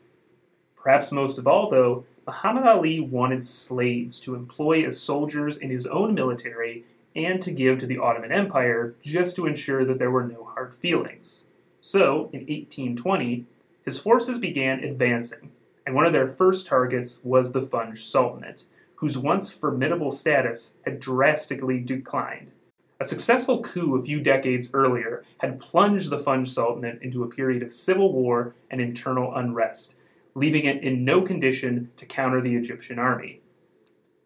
Perhaps 0.76 1.12
most 1.12 1.38
of 1.38 1.46
all, 1.46 1.70
though, 1.70 2.04
Muhammad 2.26 2.64
Ali 2.64 3.00
wanted 3.00 3.44
slaves 3.44 4.18
to 4.20 4.34
employ 4.34 4.84
as 4.86 5.00
soldiers 5.00 5.58
in 5.58 5.68
his 5.68 5.86
own 5.86 6.14
military 6.14 6.84
and 7.14 7.40
to 7.42 7.52
give 7.52 7.78
to 7.78 7.86
the 7.86 7.98
Ottoman 7.98 8.32
Empire 8.32 8.94
just 9.02 9.36
to 9.36 9.46
ensure 9.46 9.84
that 9.84 9.98
there 9.98 10.10
were 10.10 10.26
no 10.26 10.44
hard 10.44 10.74
feelings. 10.74 11.44
So, 11.80 12.30
in 12.32 12.40
1820, 12.40 13.44
his 13.84 13.98
forces 13.98 14.38
began 14.38 14.82
advancing, 14.82 15.50
and 15.84 15.94
one 15.94 16.06
of 16.06 16.14
their 16.14 16.28
first 16.28 16.66
targets 16.66 17.20
was 17.22 17.52
the 17.52 17.60
Funj 17.60 17.98
Sultanate, 17.98 18.64
whose 19.04 19.18
once 19.18 19.50
formidable 19.50 20.10
status 20.10 20.78
had 20.86 20.98
drastically 20.98 21.78
declined. 21.78 22.50
A 22.98 23.04
successful 23.04 23.60
coup 23.60 23.94
a 23.96 24.00
few 24.00 24.18
decades 24.18 24.70
earlier 24.72 25.22
had 25.40 25.60
plunged 25.60 26.08
the 26.08 26.16
Funj 26.16 26.48
Sultanate 26.48 27.02
into 27.02 27.22
a 27.22 27.28
period 27.28 27.62
of 27.62 27.70
civil 27.70 28.14
war 28.14 28.54
and 28.70 28.80
internal 28.80 29.36
unrest, 29.36 29.94
leaving 30.34 30.64
it 30.64 30.82
in 30.82 31.04
no 31.04 31.20
condition 31.20 31.90
to 31.98 32.06
counter 32.06 32.40
the 32.40 32.56
Egyptian 32.56 32.98
army. 32.98 33.42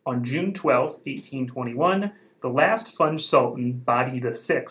On 0.06 0.22
June 0.22 0.54
12, 0.54 0.90
1821, 1.04 2.12
the 2.40 2.48
last 2.48 2.96
Funj 2.96 3.20
Sultan, 3.20 3.72
Badi 3.72 4.20
VI, 4.20 4.64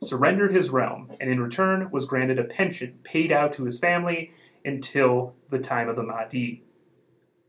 surrendered 0.00 0.52
his 0.52 0.70
realm 0.70 1.08
and 1.20 1.30
in 1.30 1.38
return 1.38 1.88
was 1.92 2.04
granted 2.04 2.40
a 2.40 2.42
pension 2.42 2.98
paid 3.04 3.30
out 3.30 3.52
to 3.52 3.64
his 3.64 3.78
family 3.78 4.32
until 4.64 5.36
the 5.50 5.60
time 5.60 5.88
of 5.88 5.94
the 5.94 6.02
Mahdi. 6.02 6.64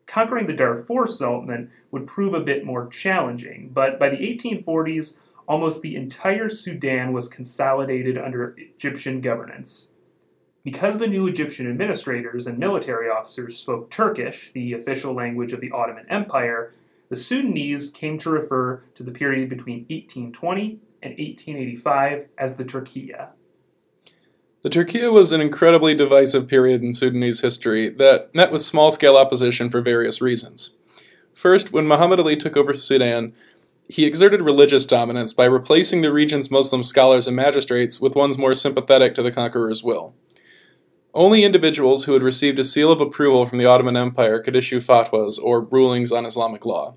Conquering 0.06 0.46
the 0.46 0.54
Darfur 0.54 1.08
Sultanate 1.08 1.70
would 1.92 2.08
prove 2.08 2.34
a 2.34 2.40
bit 2.40 2.66
more 2.66 2.88
challenging, 2.88 3.70
but 3.74 4.00
by 4.00 4.10
the 4.10 4.18
1840s, 4.18 5.20
almost 5.48 5.82
the 5.82 5.96
entire 5.96 6.50
Sudan 6.50 7.14
was 7.14 7.30
consolidated 7.30 8.18
under 8.18 8.56
Egyptian 8.58 9.22
governance. 9.22 9.90
Because 10.64 10.98
the 10.98 11.08
new 11.08 11.28
Egyptian 11.28 11.70
administrators 11.70 12.48
and 12.48 12.58
military 12.58 13.10
officers 13.10 13.58
spoke 13.58 13.90
Turkish, 13.90 14.52
the 14.54 14.74
official 14.74 15.14
language 15.14 15.52
of 15.52 15.60
the 15.60 15.72
Ottoman 15.72 16.06
Empire, 16.10 16.74
the 17.10 17.16
Sudanese 17.18 17.92
came 17.92 18.18
to 18.20 18.30
refer 18.30 18.82
to 18.96 19.04
the 19.04 19.12
period 19.12 19.50
between 19.50 19.80
1820 19.90 20.80
and 21.02 21.12
1885 21.12 22.28
as 22.38 22.56
the 22.56 22.64
Turkiya. 22.64 23.30
The 24.64 24.70
Turkiya 24.70 25.12
was 25.12 25.34
an 25.34 25.42
incredibly 25.42 25.94
divisive 25.94 26.48
period 26.48 26.82
in 26.82 26.94
Sudanese 26.94 27.42
history 27.42 27.90
that 27.90 28.34
met 28.34 28.50
with 28.50 28.62
small 28.62 28.92
scale 28.92 29.18
opposition 29.18 29.70
for 29.70 29.82
various 29.82 30.22
reasons. 30.22 30.72
First, 31.34 31.74
when 31.74 31.86
Muhammad 31.86 32.22
Ali 32.22 32.38
took 32.38 32.56
over 32.56 32.74
Sudan, 32.74 33.34
he 33.90 34.06
exerted 34.06 34.42
religious 34.42 34.86
dominance 34.86 35.34
by 35.34 35.44
replacing 35.44 36.00
the 36.00 36.14
region's 36.14 36.50
Muslim 36.50 36.82
scholars 36.82 37.28
and 37.28 37.36
magistrates 37.36 38.00
with 38.00 38.16
ones 38.16 38.38
more 38.38 38.54
sympathetic 38.54 39.14
to 39.16 39.22
the 39.22 39.34
conqueror's 39.34 39.84
will. 39.84 40.14
Only 41.14 41.44
individuals 41.44 42.06
who 42.06 42.14
had 42.14 42.24
received 42.24 42.58
a 42.58 42.64
seal 42.64 42.90
of 42.90 43.02
approval 43.02 43.46
from 43.46 43.58
the 43.58 43.66
Ottoman 43.66 43.98
Empire 43.98 44.40
could 44.40 44.56
issue 44.56 44.80
fatwas, 44.80 45.38
or 45.44 45.62
rulings 45.62 46.14
on 46.14 46.26
Islamic 46.26 46.66
law. 46.66 46.96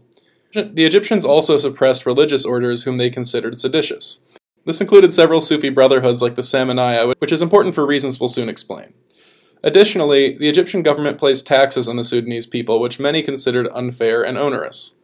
The 0.54 0.84
Egyptians 0.84 1.24
also 1.24 1.58
suppressed 1.58 2.06
religious 2.06 2.44
orders 2.44 2.84
whom 2.84 2.96
they 2.96 3.10
considered 3.10 3.58
seditious. 3.58 4.24
This 4.66 4.80
included 4.80 5.12
several 5.12 5.40
Sufi 5.40 5.68
brotherhoods 5.68 6.20
like 6.20 6.34
the 6.34 6.42
Samaniya, 6.42 7.14
which 7.20 7.30
is 7.30 7.40
important 7.40 7.74
for 7.76 7.86
reasons 7.86 8.18
we'll 8.18 8.28
soon 8.28 8.48
explain. 8.48 8.92
Additionally, 9.62 10.36
the 10.36 10.48
Egyptian 10.48 10.82
government 10.82 11.18
placed 11.18 11.46
taxes 11.46 11.88
on 11.88 11.96
the 11.96 12.04
Sudanese 12.04 12.46
people, 12.46 12.80
which 12.80 12.98
many 12.98 13.22
considered 13.22 13.68
unfair 13.72 14.24
and 14.24 14.36
onerous. 14.36 14.96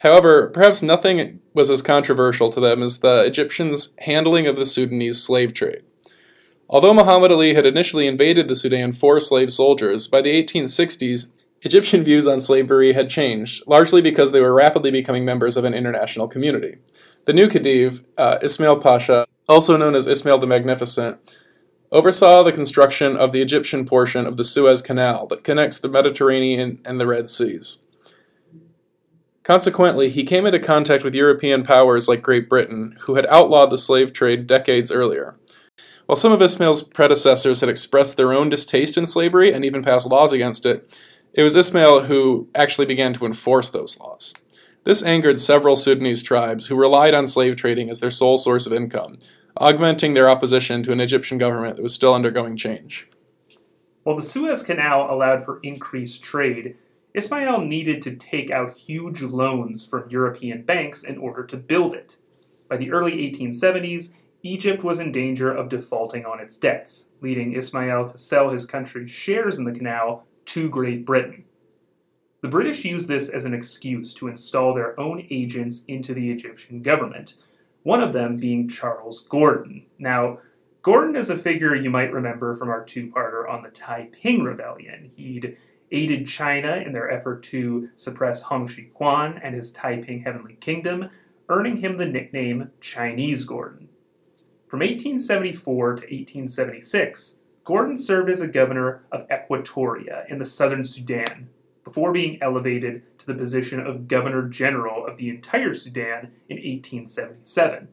However, 0.00 0.48
perhaps 0.48 0.82
nothing 0.82 1.40
was 1.54 1.70
as 1.70 1.80
controversial 1.80 2.50
to 2.50 2.60
them 2.60 2.82
as 2.82 2.98
the 2.98 3.24
Egyptians' 3.24 3.94
handling 4.00 4.46
of 4.46 4.56
the 4.56 4.66
Sudanese 4.66 5.22
slave 5.22 5.54
trade. 5.54 5.82
Although 6.68 6.94
Muhammad 6.94 7.32
Ali 7.32 7.54
had 7.54 7.64
initially 7.64 8.06
invaded 8.06 8.46
the 8.46 8.56
Sudan 8.56 8.92
for 8.92 9.20
slave 9.20 9.52
soldiers, 9.52 10.06
by 10.06 10.20
the 10.20 10.42
1860s, 10.42 11.28
Egyptian 11.62 12.04
views 12.04 12.26
on 12.26 12.40
slavery 12.40 12.92
had 12.92 13.08
changed, 13.08 13.62
largely 13.66 14.02
because 14.02 14.32
they 14.32 14.40
were 14.40 14.52
rapidly 14.52 14.90
becoming 14.90 15.24
members 15.24 15.56
of 15.56 15.64
an 15.64 15.72
international 15.72 16.28
community. 16.28 16.76
The 17.26 17.32
new 17.32 17.48
Khedive, 17.48 18.04
uh, 18.16 18.38
Ismail 18.40 18.76
Pasha, 18.76 19.26
also 19.48 19.76
known 19.76 19.96
as 19.96 20.06
Ismail 20.06 20.38
the 20.38 20.46
Magnificent, 20.46 21.18
oversaw 21.90 22.44
the 22.44 22.52
construction 22.52 23.16
of 23.16 23.32
the 23.32 23.42
Egyptian 23.42 23.84
portion 23.84 24.26
of 24.26 24.36
the 24.36 24.44
Suez 24.44 24.80
Canal 24.80 25.26
that 25.26 25.42
connects 25.42 25.80
the 25.80 25.88
Mediterranean 25.88 26.80
and 26.84 27.00
the 27.00 27.06
Red 27.06 27.28
Seas. 27.28 27.78
Consequently, 29.42 30.08
he 30.08 30.22
came 30.22 30.46
into 30.46 30.60
contact 30.60 31.02
with 31.02 31.16
European 31.16 31.64
powers 31.64 32.08
like 32.08 32.22
Great 32.22 32.48
Britain, 32.48 32.96
who 33.02 33.16
had 33.16 33.26
outlawed 33.26 33.70
the 33.70 33.78
slave 33.78 34.12
trade 34.12 34.46
decades 34.46 34.92
earlier. 34.92 35.34
While 36.06 36.14
some 36.14 36.30
of 36.30 36.40
Ismail's 36.40 36.84
predecessors 36.84 37.58
had 37.58 37.68
expressed 37.68 38.16
their 38.16 38.32
own 38.32 38.50
distaste 38.50 38.96
in 38.96 39.04
slavery 39.04 39.52
and 39.52 39.64
even 39.64 39.82
passed 39.82 40.08
laws 40.08 40.32
against 40.32 40.64
it, 40.64 40.96
it 41.34 41.42
was 41.42 41.56
Ismail 41.56 42.04
who 42.04 42.48
actually 42.54 42.86
began 42.86 43.12
to 43.14 43.26
enforce 43.26 43.68
those 43.68 43.98
laws. 43.98 44.32
This 44.86 45.02
angered 45.02 45.40
several 45.40 45.74
Sudanese 45.74 46.22
tribes 46.22 46.68
who 46.68 46.76
relied 46.76 47.12
on 47.12 47.26
slave 47.26 47.56
trading 47.56 47.90
as 47.90 47.98
their 47.98 48.12
sole 48.12 48.38
source 48.38 48.68
of 48.68 48.72
income, 48.72 49.18
augmenting 49.56 50.14
their 50.14 50.30
opposition 50.30 50.84
to 50.84 50.92
an 50.92 51.00
Egyptian 51.00 51.38
government 51.38 51.74
that 51.74 51.82
was 51.82 51.92
still 51.92 52.14
undergoing 52.14 52.56
change. 52.56 53.08
While 54.04 54.14
the 54.14 54.22
Suez 54.22 54.62
Canal 54.62 55.12
allowed 55.12 55.42
for 55.42 55.58
increased 55.64 56.22
trade, 56.22 56.76
Ismail 57.14 57.62
needed 57.62 58.00
to 58.02 58.14
take 58.14 58.52
out 58.52 58.76
huge 58.76 59.22
loans 59.22 59.84
from 59.84 60.08
European 60.08 60.62
banks 60.62 61.02
in 61.02 61.18
order 61.18 61.42
to 61.46 61.56
build 61.56 61.92
it. 61.92 62.18
By 62.68 62.76
the 62.76 62.92
early 62.92 63.14
1870s, 63.28 64.12
Egypt 64.44 64.84
was 64.84 65.00
in 65.00 65.10
danger 65.10 65.52
of 65.52 65.68
defaulting 65.68 66.24
on 66.24 66.38
its 66.38 66.58
debts, 66.58 67.08
leading 67.20 67.54
Ismail 67.54 68.06
to 68.06 68.18
sell 68.18 68.50
his 68.50 68.66
country's 68.66 69.10
shares 69.10 69.58
in 69.58 69.64
the 69.64 69.72
canal 69.72 70.26
to 70.44 70.68
Great 70.68 71.04
Britain. 71.04 71.42
The 72.46 72.52
British 72.52 72.84
used 72.84 73.08
this 73.08 73.28
as 73.28 73.44
an 73.44 73.54
excuse 73.54 74.14
to 74.14 74.28
install 74.28 74.72
their 74.72 74.98
own 75.00 75.26
agents 75.30 75.82
into 75.88 76.14
the 76.14 76.30
Egyptian 76.30 76.80
government, 76.80 77.34
one 77.82 78.00
of 78.00 78.12
them 78.12 78.36
being 78.36 78.68
Charles 78.68 79.22
Gordon. 79.22 79.86
Now, 79.98 80.38
Gordon 80.80 81.16
is 81.16 81.28
a 81.28 81.36
figure 81.36 81.74
you 81.74 81.90
might 81.90 82.12
remember 82.12 82.54
from 82.54 82.68
our 82.68 82.84
two 82.84 83.08
parter 83.08 83.50
on 83.50 83.64
the 83.64 83.70
Taiping 83.70 84.44
Rebellion. 84.44 85.10
He'd 85.16 85.56
aided 85.90 86.28
China 86.28 86.76
in 86.76 86.92
their 86.92 87.10
effort 87.10 87.42
to 87.46 87.88
suppress 87.96 88.42
Hong 88.42 88.68
Xiuquan 88.68 89.40
and 89.42 89.56
his 89.56 89.72
Taiping 89.72 90.22
Heavenly 90.22 90.54
Kingdom, 90.54 91.10
earning 91.48 91.78
him 91.78 91.96
the 91.96 92.06
nickname 92.06 92.70
Chinese 92.80 93.42
Gordon. 93.42 93.88
From 94.68 94.78
1874 94.78 95.86
to 95.96 96.02
1876, 96.02 97.38
Gordon 97.64 97.96
served 97.96 98.30
as 98.30 98.40
a 98.40 98.46
governor 98.46 99.02
of 99.10 99.26
Equatoria 99.30 100.26
in 100.28 100.38
the 100.38 100.46
southern 100.46 100.84
Sudan 100.84 101.48
before 101.86 102.10
being 102.10 102.36
elevated 102.42 103.16
to 103.16 103.26
the 103.26 103.34
position 103.34 103.78
of 103.78 104.08
Governor 104.08 104.48
General 104.48 105.06
of 105.06 105.18
the 105.18 105.28
entire 105.28 105.72
Sudan 105.72 106.32
in 106.48 106.56
1877. 106.56 107.86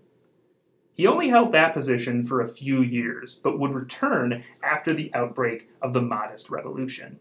He 0.96 1.06
only 1.06 1.30
held 1.30 1.52
that 1.52 1.74
position 1.74 2.24
for 2.24 2.42
a 2.42 2.48
few 2.48 2.82
years, 2.82 3.36
but 3.36 3.60
would 3.60 3.72
return 3.72 4.44
after 4.64 4.94
the 4.94 5.14
outbreak 5.14 5.70
of 5.80 5.94
the 5.94 6.02
Mahdist 6.02 6.50
Revolution. 6.50 7.20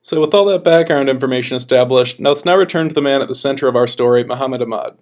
So, 0.00 0.20
with 0.20 0.34
all 0.34 0.46
that 0.46 0.64
background 0.64 1.08
information 1.08 1.56
established, 1.56 2.18
now 2.18 2.30
let's 2.30 2.44
now 2.44 2.56
return 2.56 2.88
to 2.88 2.94
the 2.94 3.00
man 3.00 3.22
at 3.22 3.28
the 3.28 3.34
center 3.34 3.68
of 3.68 3.76
our 3.76 3.86
story, 3.86 4.24
Muhammad 4.24 4.60
Ahmad. 4.60 4.98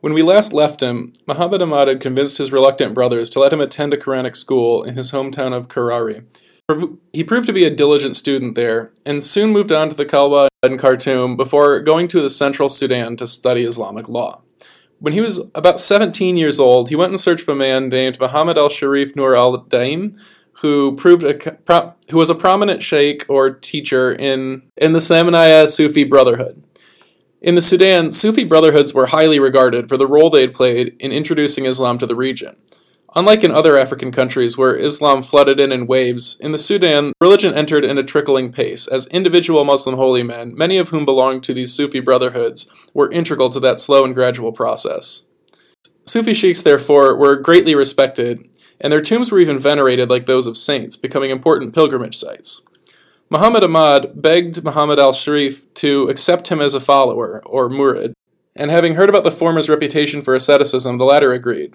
When 0.00 0.14
we 0.14 0.22
last 0.22 0.54
left 0.54 0.80
him, 0.82 1.12
Muhammad 1.26 1.60
Ahmad 1.60 1.88
had 1.88 2.00
convinced 2.00 2.38
his 2.38 2.52
reluctant 2.52 2.94
brothers 2.94 3.28
to 3.30 3.40
let 3.40 3.52
him 3.52 3.60
attend 3.60 3.92
a 3.92 3.98
Quranic 3.98 4.36
school 4.36 4.82
in 4.82 4.96
his 4.96 5.12
hometown 5.12 5.54
of 5.54 5.68
Karari. 5.68 6.24
He 7.12 7.22
proved 7.22 7.46
to 7.46 7.52
be 7.52 7.64
a 7.64 7.74
diligent 7.74 8.16
student 8.16 8.54
there, 8.54 8.90
and 9.04 9.22
soon 9.22 9.50
moved 9.50 9.70
on 9.70 9.90
to 9.90 9.94
the 9.94 10.06
Kalwa 10.06 10.48
in 10.62 10.78
Khartoum 10.78 11.36
before 11.36 11.78
going 11.80 12.08
to 12.08 12.22
the 12.22 12.30
central 12.30 12.70
Sudan 12.70 13.18
to 13.18 13.26
study 13.26 13.64
Islamic 13.64 14.08
law. 14.08 14.40
When 14.98 15.12
he 15.12 15.20
was 15.20 15.42
about 15.54 15.78
17 15.78 16.38
years 16.38 16.58
old, 16.58 16.88
he 16.88 16.96
went 16.96 17.12
in 17.12 17.18
search 17.18 17.42
of 17.42 17.50
a 17.50 17.54
man 17.54 17.90
named 17.90 18.18
Muhammad 18.18 18.56
al 18.56 18.70
Sharif 18.70 19.14
Nur 19.14 19.36
al 19.36 19.58
Daim, 19.58 20.12
who 20.62 20.96
proved 20.96 21.22
a, 21.22 21.94
who 22.10 22.16
was 22.16 22.30
a 22.30 22.34
prominent 22.34 22.82
sheikh 22.82 23.26
or 23.28 23.50
teacher 23.50 24.10
in, 24.10 24.62
in 24.78 24.92
the 24.92 25.00
Samaniya 25.00 25.68
Sufi 25.68 26.04
Brotherhood. 26.04 26.64
In 27.42 27.56
the 27.56 27.60
Sudan, 27.60 28.10
Sufi 28.10 28.44
brotherhoods 28.44 28.94
were 28.94 29.06
highly 29.06 29.38
regarded 29.38 29.86
for 29.86 29.98
the 29.98 30.06
role 30.06 30.30
they 30.30 30.40
had 30.40 30.54
played 30.54 30.96
in 30.98 31.12
introducing 31.12 31.66
Islam 31.66 31.98
to 31.98 32.06
the 32.06 32.16
region. 32.16 32.56
Unlike 33.16 33.44
in 33.44 33.52
other 33.52 33.78
African 33.78 34.10
countries 34.10 34.58
where 34.58 34.76
Islam 34.76 35.22
flooded 35.22 35.60
in 35.60 35.70
in 35.70 35.86
waves, 35.86 36.36
in 36.40 36.50
the 36.50 36.58
Sudan, 36.58 37.12
religion 37.20 37.54
entered 37.54 37.84
in 37.84 37.96
a 37.96 38.02
trickling 38.02 38.50
pace, 38.50 38.88
as 38.88 39.06
individual 39.06 39.64
Muslim 39.64 39.96
holy 39.96 40.24
men, 40.24 40.52
many 40.56 40.78
of 40.78 40.88
whom 40.88 41.04
belonged 41.04 41.44
to 41.44 41.54
these 41.54 41.72
Sufi 41.72 42.00
brotherhoods, 42.00 42.66
were 42.92 43.10
integral 43.12 43.50
to 43.50 43.60
that 43.60 43.78
slow 43.78 44.04
and 44.04 44.16
gradual 44.16 44.50
process. 44.50 45.26
Sufi 46.04 46.34
sheikhs, 46.34 46.62
therefore, 46.62 47.16
were 47.16 47.36
greatly 47.36 47.76
respected, 47.76 48.48
and 48.80 48.92
their 48.92 49.00
tombs 49.00 49.30
were 49.30 49.38
even 49.38 49.60
venerated 49.60 50.10
like 50.10 50.26
those 50.26 50.48
of 50.48 50.58
saints, 50.58 50.96
becoming 50.96 51.30
important 51.30 51.72
pilgrimage 51.72 52.16
sites. 52.16 52.62
Muhammad 53.30 53.62
Ahmad 53.62 54.20
begged 54.20 54.64
Muhammad 54.64 54.98
al 54.98 55.12
Sharif 55.12 55.72
to 55.74 56.08
accept 56.08 56.48
him 56.48 56.60
as 56.60 56.74
a 56.74 56.80
follower, 56.80 57.40
or 57.46 57.70
murid, 57.70 58.14
and 58.56 58.72
having 58.72 58.96
heard 58.96 59.08
about 59.08 59.22
the 59.22 59.30
former's 59.30 59.68
reputation 59.68 60.20
for 60.20 60.34
asceticism, 60.34 60.98
the 60.98 61.04
latter 61.04 61.32
agreed. 61.32 61.74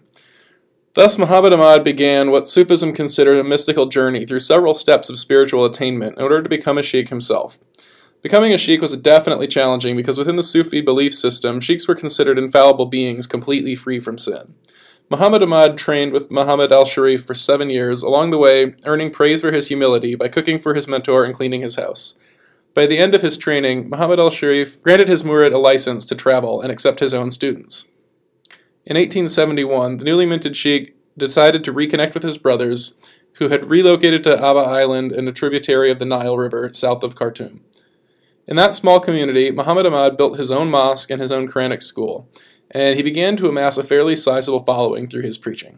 Thus, 0.95 1.19
Muhammad 1.19 1.53
Ahmad 1.53 1.83
began 1.83 2.31
what 2.31 2.47
Sufism 2.47 2.93
considered 2.93 3.37
a 3.37 3.43
mystical 3.43 3.85
journey 3.85 4.25
through 4.25 4.39
several 4.39 4.73
steps 4.73 5.09
of 5.09 5.19
spiritual 5.19 5.63
attainment 5.63 6.17
in 6.17 6.23
order 6.23 6.41
to 6.41 6.49
become 6.49 6.77
a 6.77 6.83
sheikh 6.83 7.09
himself. 7.09 7.59
Becoming 8.21 8.53
a 8.53 8.57
sheikh 8.57 8.81
was 8.81 8.97
definitely 8.97 9.47
challenging 9.47 9.95
because 9.95 10.17
within 10.17 10.35
the 10.35 10.43
Sufi 10.43 10.81
belief 10.81 11.15
system, 11.15 11.61
sheikhs 11.61 11.87
were 11.87 11.95
considered 11.95 12.39
infallible 12.39 12.87
beings 12.87 13.27
completely 13.27 13.75
free 13.75 13.99
from 13.99 14.17
sin. 14.17 14.55
Muhammad 15.11 15.41
Ahmad 15.41 15.77
trained 15.77 16.11
with 16.11 16.29
Muhammad 16.29 16.71
al 16.71 16.85
Sharif 16.85 17.23
for 17.23 17.33
seven 17.33 17.69
years, 17.69 18.03
along 18.03 18.31
the 18.31 18.37
way, 18.37 18.75
earning 18.85 19.09
praise 19.09 19.41
for 19.41 19.51
his 19.51 19.67
humility 19.67 20.15
by 20.15 20.27
cooking 20.27 20.59
for 20.59 20.73
his 20.73 20.87
mentor 20.87 21.23
and 21.23 21.33
cleaning 21.33 21.61
his 21.61 21.77
house. 21.77 22.15
By 22.73 22.85
the 22.85 22.97
end 22.97 23.15
of 23.15 23.21
his 23.21 23.37
training, 23.37 23.89
Muhammad 23.89 24.19
al 24.19 24.29
Sharif 24.29 24.83
granted 24.83 25.07
his 25.07 25.23
murid 25.23 25.53
a 25.53 25.57
license 25.57 26.03
to 26.05 26.15
travel 26.15 26.61
and 26.61 26.71
accept 26.71 26.99
his 26.99 27.13
own 27.13 27.31
students. 27.31 27.87
In 28.89 28.95
1871, 28.95 29.97
the 29.97 30.03
newly 30.03 30.25
minted 30.25 30.57
sheikh 30.57 30.95
decided 31.15 31.63
to 31.63 31.71
reconnect 31.71 32.15
with 32.15 32.23
his 32.23 32.39
brothers, 32.39 32.95
who 33.33 33.49
had 33.49 33.69
relocated 33.69 34.23
to 34.23 34.35
Abba 34.35 34.61
Island 34.61 35.11
and 35.11 35.29
a 35.29 35.31
tributary 35.31 35.91
of 35.91 35.99
the 35.99 36.05
Nile 36.05 36.35
River 36.35 36.73
south 36.73 37.03
of 37.03 37.13
Khartoum. 37.13 37.61
In 38.47 38.55
that 38.55 38.73
small 38.73 38.99
community, 38.99 39.51
Muhammad 39.51 39.85
Ahmad 39.85 40.17
built 40.17 40.39
his 40.39 40.49
own 40.49 40.71
mosque 40.71 41.11
and 41.11 41.21
his 41.21 41.31
own 41.31 41.47
Quranic 41.47 41.83
school, 41.83 42.27
and 42.71 42.97
he 42.97 43.03
began 43.03 43.37
to 43.37 43.47
amass 43.47 43.77
a 43.77 43.83
fairly 43.83 44.15
sizable 44.15 44.65
following 44.65 45.07
through 45.07 45.21
his 45.21 45.37
preaching. 45.37 45.77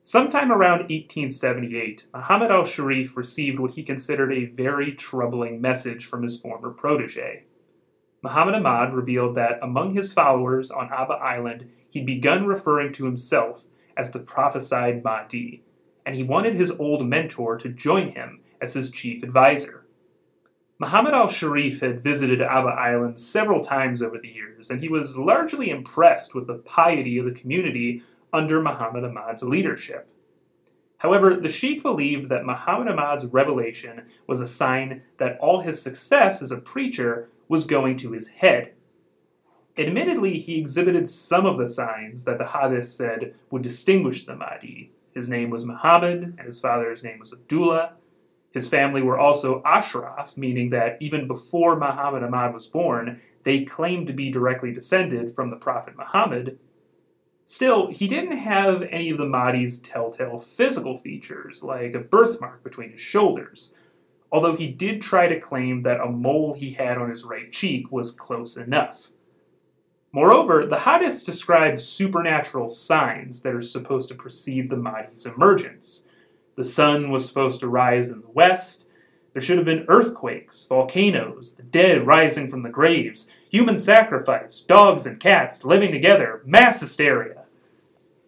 Sometime 0.00 0.52
around 0.52 0.82
1878, 0.82 2.06
Muhammad 2.14 2.52
al 2.52 2.64
Sharif 2.64 3.16
received 3.16 3.58
what 3.58 3.72
he 3.72 3.82
considered 3.82 4.32
a 4.32 4.44
very 4.44 4.92
troubling 4.92 5.60
message 5.60 6.06
from 6.06 6.22
his 6.22 6.38
former 6.38 6.70
protege. 6.70 7.42
Muhammad 8.22 8.54
Ahmad 8.54 8.94
revealed 8.94 9.34
that 9.34 9.58
among 9.60 9.94
his 9.94 10.12
followers 10.12 10.70
on 10.70 10.88
Abba 10.92 11.14
Island, 11.14 11.68
he'd 11.96 12.04
begun 12.04 12.46
referring 12.46 12.92
to 12.92 13.06
himself 13.06 13.64
as 13.96 14.10
the 14.10 14.18
prophesied 14.18 15.02
Mahdi, 15.02 15.62
and 16.04 16.14
he 16.14 16.22
wanted 16.22 16.54
his 16.54 16.70
old 16.72 17.06
mentor 17.06 17.56
to 17.56 17.70
join 17.70 18.10
him 18.10 18.40
as 18.60 18.74
his 18.74 18.90
chief 18.90 19.22
advisor. 19.22 19.86
Muhammad 20.78 21.14
al 21.14 21.26
Sharif 21.26 21.80
had 21.80 22.02
visited 22.02 22.42
Abba 22.42 22.68
Island 22.68 23.18
several 23.18 23.60
times 23.60 24.02
over 24.02 24.18
the 24.18 24.28
years, 24.28 24.70
and 24.70 24.82
he 24.82 24.90
was 24.90 25.16
largely 25.16 25.70
impressed 25.70 26.34
with 26.34 26.46
the 26.46 26.58
piety 26.58 27.16
of 27.16 27.24
the 27.24 27.30
community 27.30 28.02
under 28.30 28.60
Muhammad 28.60 29.02
Ahmad's 29.02 29.42
leadership. 29.42 30.06
However, 30.98 31.34
the 31.34 31.48
Sheikh 31.48 31.82
believed 31.82 32.28
that 32.28 32.44
Muhammad 32.44 32.88
Ahmad's 32.88 33.24
revelation 33.24 34.02
was 34.26 34.42
a 34.42 34.46
sign 34.46 35.00
that 35.16 35.38
all 35.38 35.60
his 35.60 35.80
success 35.80 36.42
as 36.42 36.52
a 36.52 36.58
preacher 36.58 37.30
was 37.48 37.64
going 37.64 37.96
to 37.98 38.12
his 38.12 38.28
head. 38.28 38.74
Admittedly, 39.78 40.38
he 40.38 40.58
exhibited 40.58 41.08
some 41.08 41.44
of 41.44 41.58
the 41.58 41.66
signs 41.66 42.24
that 42.24 42.38
the 42.38 42.46
Hadith 42.46 42.86
said 42.86 43.34
would 43.50 43.62
distinguish 43.62 44.24
the 44.24 44.34
Mahdi. 44.34 44.90
His 45.12 45.28
name 45.28 45.50
was 45.50 45.66
Muhammad, 45.66 46.34
and 46.38 46.46
his 46.46 46.60
father's 46.60 47.02
name 47.02 47.18
was 47.18 47.32
Abdullah. 47.32 47.94
His 48.50 48.68
family 48.68 49.02
were 49.02 49.18
also 49.18 49.62
Ashraf, 49.64 50.36
meaning 50.36 50.70
that 50.70 50.96
even 51.00 51.26
before 51.26 51.76
Muhammad 51.76 52.22
Ahmad 52.22 52.54
was 52.54 52.66
born, 52.66 53.20
they 53.42 53.64
claimed 53.64 54.06
to 54.06 54.12
be 54.12 54.30
directly 54.30 54.72
descended 54.72 55.30
from 55.30 55.48
the 55.48 55.56
Prophet 55.56 55.94
Muhammad, 55.96 56.58
Still, 57.48 57.92
he 57.92 58.08
didn't 58.08 58.38
have 58.38 58.82
any 58.90 59.08
of 59.08 59.18
the 59.18 59.24
Mahdi's 59.24 59.78
telltale 59.78 60.36
physical 60.36 60.96
features, 60.96 61.62
like 61.62 61.94
a 61.94 62.00
birthmark 62.00 62.64
between 62.64 62.90
his 62.90 63.00
shoulders, 63.00 63.72
although 64.32 64.56
he 64.56 64.66
did 64.66 65.00
try 65.00 65.28
to 65.28 65.38
claim 65.38 65.82
that 65.82 66.00
a 66.00 66.10
mole 66.10 66.54
he 66.54 66.72
had 66.72 66.98
on 66.98 67.08
his 67.08 67.22
right 67.22 67.52
cheek 67.52 67.92
was 67.92 68.10
close 68.10 68.56
enough. 68.56 69.12
Moreover, 70.16 70.64
the 70.64 70.76
hadiths 70.76 71.26
describe 71.26 71.78
supernatural 71.78 72.68
signs 72.68 73.42
that 73.42 73.54
are 73.54 73.60
supposed 73.60 74.08
to 74.08 74.14
precede 74.14 74.70
the 74.70 74.76
Mahdi's 74.76 75.26
emergence. 75.26 76.06
The 76.54 76.64
sun 76.64 77.10
was 77.10 77.28
supposed 77.28 77.60
to 77.60 77.68
rise 77.68 78.08
in 78.08 78.22
the 78.22 78.30
west, 78.30 78.88
there 79.34 79.42
should 79.42 79.58
have 79.58 79.66
been 79.66 79.84
earthquakes, 79.88 80.64
volcanoes, 80.64 81.56
the 81.56 81.62
dead 81.62 82.06
rising 82.06 82.48
from 82.48 82.62
the 82.62 82.70
graves, 82.70 83.28
human 83.50 83.78
sacrifice, 83.78 84.60
dogs 84.60 85.04
and 85.04 85.20
cats 85.20 85.66
living 85.66 85.92
together, 85.92 86.40
mass 86.46 86.80
hysteria. 86.80 87.44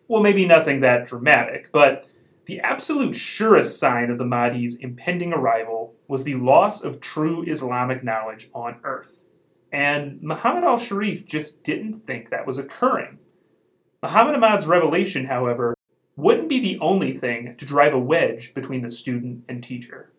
Well, 0.09 0.21
maybe 0.21 0.45
nothing 0.45 0.81
that 0.81 1.07
dramatic, 1.07 1.73
but 1.73 2.11
the 2.45 2.61
absolute 2.61 3.15
surest 3.15 3.79
sign 3.79 4.11
of 4.11 4.19
the 4.19 4.27
Mahdi's 4.27 4.77
impending 4.77 5.33
arrival 5.33 5.95
was 6.07 6.25
the 6.25 6.35
loss 6.35 6.85
of 6.85 7.01
true 7.01 7.43
Islamic 7.45 8.05
knowledge 8.05 8.51
on 8.53 8.77
earth. 8.85 9.23
And 9.73 10.23
Muhammad 10.23 10.65
al 10.65 10.79
Sharif 10.79 11.27
just 11.27 11.63
didn't 11.63 12.07
think 12.07 12.31
that 12.31 12.47
was 12.47 12.59
occurring. 12.59 13.19
Muhammad 14.03 14.35
Ahmad's 14.35 14.67
revelation, 14.67 15.27
however, 15.27 15.75
wouldn't 16.17 16.49
be 16.49 16.61
the 16.61 16.79
only 16.81 17.13
thing 17.17 17.55
to 17.57 17.65
drive 17.65 17.93
a 17.93 17.99
wedge 17.99 18.55
between 18.55 18.83
the 18.83 18.89
student 18.89 19.45
and 19.49 19.63
teacher. 19.63 20.11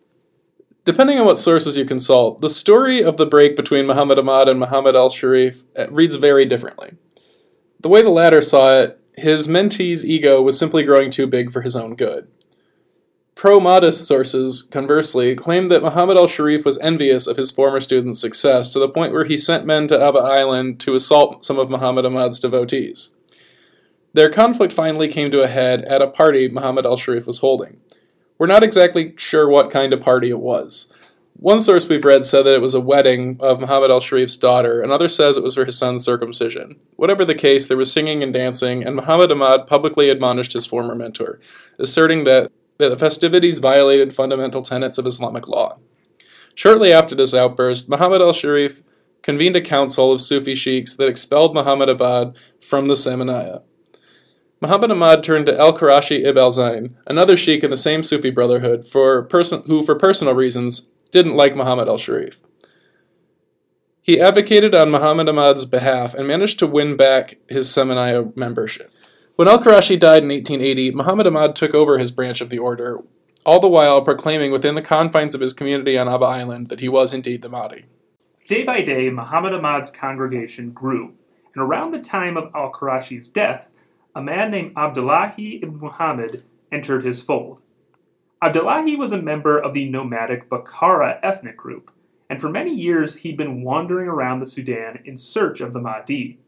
Depending 0.84 1.18
on 1.18 1.26
what 1.26 1.38
sources 1.38 1.76
you 1.76 1.84
consult, 1.84 2.40
the 2.40 2.48
story 2.48 3.02
of 3.02 3.16
the 3.16 3.26
break 3.26 3.54
between 3.54 3.86
Muhammad 3.86 4.18
Ahmad 4.18 4.48
and 4.48 4.58
Muhammad 4.58 4.96
al 4.96 5.10
Sharif 5.10 5.62
uh, 5.78 5.90
reads 5.90 6.16
very 6.16 6.46
differently. 6.46 6.92
The 7.80 7.88
way 7.88 8.02
the 8.02 8.10
latter 8.10 8.40
saw 8.40 8.80
it, 8.80 9.00
his 9.14 9.46
mentee's 9.46 10.06
ego 10.06 10.40
was 10.40 10.58
simply 10.58 10.82
growing 10.82 11.10
too 11.10 11.26
big 11.26 11.50
for 11.50 11.60
his 11.60 11.76
own 11.76 11.96
good. 11.96 12.28
Pro 13.34 13.58
Mahdist 13.58 14.04
sources, 14.04 14.62
conversely, 14.62 15.34
claim 15.34 15.68
that 15.68 15.82
Muhammad 15.82 16.16
al 16.16 16.26
Sharif 16.26 16.66
was 16.66 16.78
envious 16.80 17.26
of 17.26 17.36
his 17.36 17.50
former 17.50 17.80
student's 17.80 18.20
success 18.20 18.68
to 18.70 18.78
the 18.78 18.88
point 18.88 19.12
where 19.12 19.24
he 19.24 19.36
sent 19.36 19.64
men 19.64 19.86
to 19.88 20.00
Abba 20.00 20.18
Island 20.18 20.78
to 20.80 20.94
assault 20.94 21.44
some 21.44 21.58
of 21.58 21.70
Muhammad 21.70 22.04
Ahmad's 22.04 22.40
devotees. 22.40 23.10
Their 24.12 24.28
conflict 24.28 24.72
finally 24.72 25.08
came 25.08 25.30
to 25.30 25.42
a 25.42 25.48
head 25.48 25.82
at 25.82 26.02
a 26.02 26.06
party 26.08 26.48
Muhammad 26.48 26.84
al 26.84 26.96
Sharif 26.96 27.26
was 27.26 27.38
holding. 27.38 27.78
We're 28.38 28.46
not 28.46 28.64
exactly 28.64 29.14
sure 29.16 29.48
what 29.48 29.70
kind 29.70 29.92
of 29.92 30.00
party 30.00 30.30
it 30.30 30.40
was. 30.40 30.92
One 31.34 31.60
source 31.60 31.88
we've 31.88 32.04
read 32.04 32.26
said 32.26 32.44
that 32.44 32.54
it 32.54 32.60
was 32.60 32.74
a 32.74 32.80
wedding 32.80 33.38
of 33.40 33.60
Muhammad 33.60 33.90
al 33.90 34.00
Sharif's 34.00 34.36
daughter, 34.36 34.82
another 34.82 35.08
says 35.08 35.38
it 35.38 35.42
was 35.42 35.54
for 35.54 35.64
his 35.64 35.78
son's 35.78 36.04
circumcision. 36.04 36.76
Whatever 36.96 37.24
the 37.24 37.34
case, 37.34 37.66
there 37.66 37.78
was 37.78 37.90
singing 37.90 38.22
and 38.22 38.32
dancing, 38.32 38.84
and 38.84 38.96
Muhammad 38.96 39.32
Ahmad 39.32 39.66
publicly 39.66 40.10
admonished 40.10 40.52
his 40.52 40.66
former 40.66 40.94
mentor, 40.94 41.40
asserting 41.78 42.24
that, 42.24 42.52
that 42.80 42.88
the 42.88 42.98
festivities 42.98 43.60
violated 43.60 44.14
fundamental 44.14 44.62
tenets 44.62 44.98
of 44.98 45.06
Islamic 45.06 45.46
law. 45.46 45.78
Shortly 46.54 46.92
after 46.92 47.14
this 47.14 47.34
outburst, 47.34 47.88
Muhammad 47.88 48.20
al 48.20 48.32
Sharif 48.32 48.82
convened 49.22 49.56
a 49.56 49.60
council 49.60 50.12
of 50.12 50.20
Sufi 50.20 50.54
sheikhs 50.54 50.96
that 50.96 51.08
expelled 51.08 51.54
Muhammad 51.54 51.88
Ahmad 51.88 52.36
from 52.60 52.88
the 52.88 52.94
Samaniyya. 52.94 53.62
Muhammad 54.60 54.90
Ahmad 54.90 55.22
turned 55.22 55.46
to 55.46 55.58
Al 55.58 55.76
Qurashi 55.76 56.24
ibn 56.24 56.36
al 56.36 56.50
Zain, 56.50 56.96
another 57.06 57.36
sheikh 57.36 57.64
in 57.64 57.70
the 57.70 57.76
same 57.76 58.02
Sufi 58.02 58.30
brotherhood, 58.30 58.86
for 58.86 59.22
person- 59.22 59.62
who, 59.66 59.82
for 59.82 59.94
personal 59.94 60.34
reasons, 60.34 60.90
didn't 61.10 61.36
like 61.36 61.56
Muhammad 61.56 61.88
al 61.88 61.96
Sharif. 61.96 62.40
He 64.02 64.20
advocated 64.20 64.74
on 64.74 64.90
Muhammad 64.90 65.28
Ahmad's 65.28 65.64
behalf 65.64 66.14
and 66.14 66.26
managed 66.26 66.58
to 66.58 66.66
win 66.66 66.96
back 66.96 67.38
his 67.48 67.68
Samaniyya 67.68 68.36
membership. 68.36 68.90
When 69.40 69.48
Al 69.48 69.58
Qurashi 69.58 69.98
died 69.98 70.22
in 70.22 70.28
1880, 70.28 70.90
Muhammad 70.90 71.26
Ahmad 71.26 71.56
took 71.56 71.74
over 71.74 71.96
his 71.96 72.10
branch 72.10 72.42
of 72.42 72.50
the 72.50 72.58
order, 72.58 72.98
all 73.46 73.58
the 73.58 73.70
while 73.70 74.02
proclaiming 74.02 74.52
within 74.52 74.74
the 74.74 74.82
confines 74.82 75.34
of 75.34 75.40
his 75.40 75.54
community 75.54 75.96
on 75.96 76.10
Abba 76.10 76.26
Island 76.26 76.68
that 76.68 76.80
he 76.80 76.90
was 76.90 77.14
indeed 77.14 77.40
the 77.40 77.48
Mahdi. 77.48 77.86
Day 78.44 78.64
by 78.64 78.82
day, 78.82 79.08
Muhammad 79.08 79.54
Ahmad's 79.54 79.90
congregation 79.90 80.72
grew, 80.72 81.14
and 81.54 81.64
around 81.64 81.92
the 81.92 82.02
time 82.02 82.36
of 82.36 82.50
Al 82.54 82.70
Qurashi's 82.70 83.30
death, 83.30 83.70
a 84.14 84.20
man 84.20 84.50
named 84.50 84.74
Abdullahi 84.76 85.60
ibn 85.62 85.78
Muhammad 85.78 86.42
entered 86.70 87.06
his 87.06 87.22
fold. 87.22 87.62
Abdullahi 88.42 88.94
was 88.94 89.12
a 89.12 89.22
member 89.22 89.58
of 89.58 89.72
the 89.72 89.88
nomadic 89.88 90.50
Baggara 90.50 91.18
ethnic 91.22 91.56
group, 91.56 91.90
and 92.28 92.38
for 92.38 92.50
many 92.50 92.74
years 92.74 93.16
he'd 93.16 93.38
been 93.38 93.62
wandering 93.62 94.06
around 94.06 94.40
the 94.40 94.44
Sudan 94.44 94.98
in 95.06 95.16
search 95.16 95.62
of 95.62 95.72
the 95.72 95.80
Mahdi. 95.80 96.38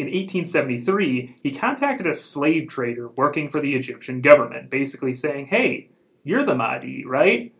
In 0.00 0.06
1873, 0.06 1.36
he 1.42 1.50
contacted 1.50 2.06
a 2.06 2.14
slave 2.14 2.68
trader 2.68 3.08
working 3.08 3.50
for 3.50 3.60
the 3.60 3.74
Egyptian 3.74 4.22
government, 4.22 4.70
basically 4.70 5.12
saying, 5.12 5.48
Hey, 5.48 5.90
you're 6.24 6.42
the 6.42 6.54
Mahdi, 6.54 7.04
right? 7.04 7.52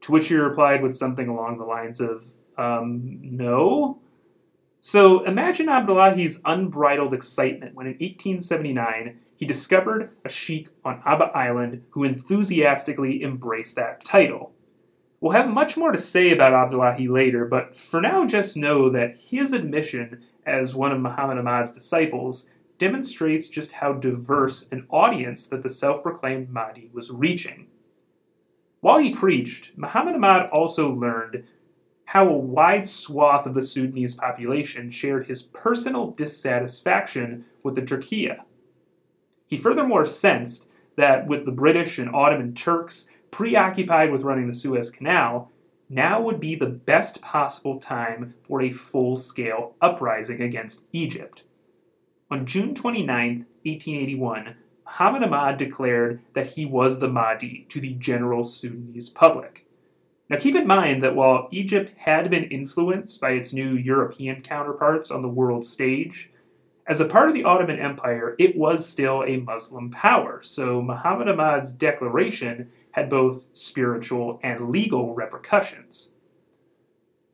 To 0.00 0.12
which 0.12 0.28
he 0.28 0.34
replied 0.36 0.82
with 0.82 0.96
something 0.96 1.28
along 1.28 1.58
the 1.58 1.66
lines 1.66 2.00
of, 2.00 2.32
um, 2.56 3.18
no. 3.20 4.00
So 4.80 5.22
imagine 5.24 5.68
Abdullahi's 5.68 6.40
unbridled 6.46 7.12
excitement 7.12 7.74
when 7.74 7.84
in 7.84 7.92
1879 7.92 9.18
he 9.36 9.44
discovered 9.44 10.16
a 10.24 10.30
sheik 10.30 10.70
on 10.86 11.02
Abba 11.04 11.26
Island 11.36 11.84
who 11.90 12.04
enthusiastically 12.04 13.22
embraced 13.22 13.76
that 13.76 14.02
title. 14.02 14.54
We'll 15.20 15.32
have 15.32 15.52
much 15.52 15.76
more 15.76 15.92
to 15.92 15.98
say 15.98 16.30
about 16.30 16.54
Abdullahi 16.54 17.06
later, 17.06 17.44
but 17.44 17.76
for 17.76 18.00
now 18.00 18.26
just 18.26 18.56
know 18.56 18.88
that 18.88 19.14
his 19.30 19.52
admission 19.52 20.22
as 20.44 20.74
one 20.74 20.92
of 20.92 21.00
Muhammad 21.00 21.38
Ahmad's 21.38 21.72
disciples 21.72 22.48
demonstrates 22.78 23.48
just 23.48 23.72
how 23.72 23.92
diverse 23.92 24.66
an 24.72 24.86
audience 24.90 25.46
that 25.46 25.62
the 25.62 25.70
self 25.70 26.02
proclaimed 26.02 26.50
Mahdi 26.50 26.90
was 26.92 27.10
reaching. 27.10 27.68
While 28.80 28.98
he 28.98 29.14
preached, 29.14 29.72
Muhammad 29.76 30.16
Ahmad 30.16 30.50
also 30.50 30.90
learned 30.90 31.44
how 32.06 32.28
a 32.28 32.36
wide 32.36 32.88
swath 32.88 33.46
of 33.46 33.54
the 33.54 33.62
Sudanese 33.62 34.14
population 34.16 34.90
shared 34.90 35.28
his 35.28 35.44
personal 35.44 36.10
dissatisfaction 36.10 37.44
with 37.62 37.76
the 37.76 37.82
Turkiya. 37.82 38.40
He 39.46 39.56
furthermore 39.56 40.04
sensed 40.04 40.68
that 40.96 41.28
with 41.28 41.46
the 41.46 41.52
British 41.52 41.98
and 41.98 42.12
Ottoman 42.12 42.54
Turks 42.54 43.06
preoccupied 43.30 44.10
with 44.10 44.24
running 44.24 44.48
the 44.48 44.54
Suez 44.54 44.90
Canal, 44.90 45.51
now 45.88 46.20
would 46.20 46.40
be 46.40 46.54
the 46.54 46.66
best 46.66 47.20
possible 47.20 47.78
time 47.78 48.34
for 48.46 48.62
a 48.62 48.70
full 48.70 49.16
scale 49.16 49.74
uprising 49.80 50.40
against 50.40 50.84
Egypt. 50.92 51.44
On 52.30 52.46
June 52.46 52.74
29, 52.74 53.46
1881, 53.64 54.56
Muhammad 54.84 55.22
Ahmad 55.22 55.56
declared 55.56 56.20
that 56.32 56.48
he 56.48 56.66
was 56.66 56.98
the 56.98 57.08
Mahdi 57.08 57.66
to 57.68 57.80
the 57.80 57.94
general 57.94 58.44
Sudanese 58.44 59.08
public. 59.08 59.66
Now, 60.28 60.38
keep 60.38 60.54
in 60.54 60.66
mind 60.66 61.02
that 61.02 61.14
while 61.14 61.48
Egypt 61.50 61.92
had 61.98 62.30
been 62.30 62.44
influenced 62.44 63.20
by 63.20 63.32
its 63.32 63.52
new 63.52 63.74
European 63.74 64.40
counterparts 64.40 65.10
on 65.10 65.20
the 65.20 65.28
world 65.28 65.64
stage, 65.64 66.30
as 66.86 67.00
a 67.00 67.04
part 67.04 67.28
of 67.28 67.34
the 67.34 67.44
Ottoman 67.44 67.78
Empire, 67.78 68.34
it 68.38 68.56
was 68.56 68.88
still 68.88 69.22
a 69.24 69.36
Muslim 69.36 69.90
power, 69.90 70.40
so 70.42 70.82
Muhammad 70.82 71.28
Ahmad's 71.28 71.72
declaration 71.72 72.70
had 72.92 73.10
both 73.10 73.48
spiritual 73.52 74.40
and 74.42 74.70
legal 74.70 75.14
repercussions. 75.14 76.10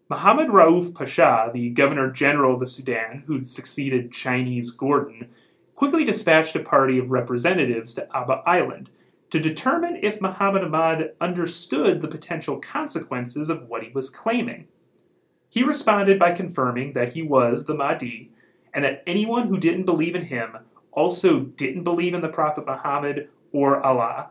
Muhammad 0.08 0.48
Rauf 0.48 0.94
Pasha, 0.94 1.50
the 1.52 1.68
Governor 1.70 2.10
General 2.10 2.54
of 2.54 2.60
the 2.60 2.66
Sudan, 2.66 3.24
who'd 3.26 3.46
succeeded 3.46 4.10
Chinese 4.10 4.70
Gordon, 4.70 5.28
quickly 5.74 6.04
dispatched 6.04 6.56
a 6.56 6.60
party 6.60 6.98
of 6.98 7.10
representatives 7.10 7.92
to 7.94 8.16
Abba 8.16 8.42
Island 8.46 8.90
to 9.30 9.38
determine 9.38 9.98
if 10.02 10.20
Muhammad 10.20 10.64
Ahmad 10.64 11.12
understood 11.20 12.00
the 12.00 12.08
potential 12.08 12.58
consequences 12.58 13.50
of 13.50 13.68
what 13.68 13.82
he 13.82 13.90
was 13.90 14.08
claiming. 14.08 14.66
He 15.50 15.62
responded 15.62 16.18
by 16.18 16.32
confirming 16.32 16.94
that 16.94 17.12
he 17.12 17.22
was 17.22 17.66
the 17.66 17.74
Mahdi 17.74 18.30
and 18.72 18.84
that 18.84 19.02
anyone 19.06 19.48
who 19.48 19.58
didn't 19.58 19.84
believe 19.84 20.14
in 20.14 20.22
him 20.22 20.56
also 20.92 21.40
didn't 21.40 21.84
believe 21.84 22.14
in 22.14 22.22
the 22.22 22.28
Prophet 22.28 22.66
Muhammad 22.66 23.28
or 23.52 23.80
Allah. 23.84 24.30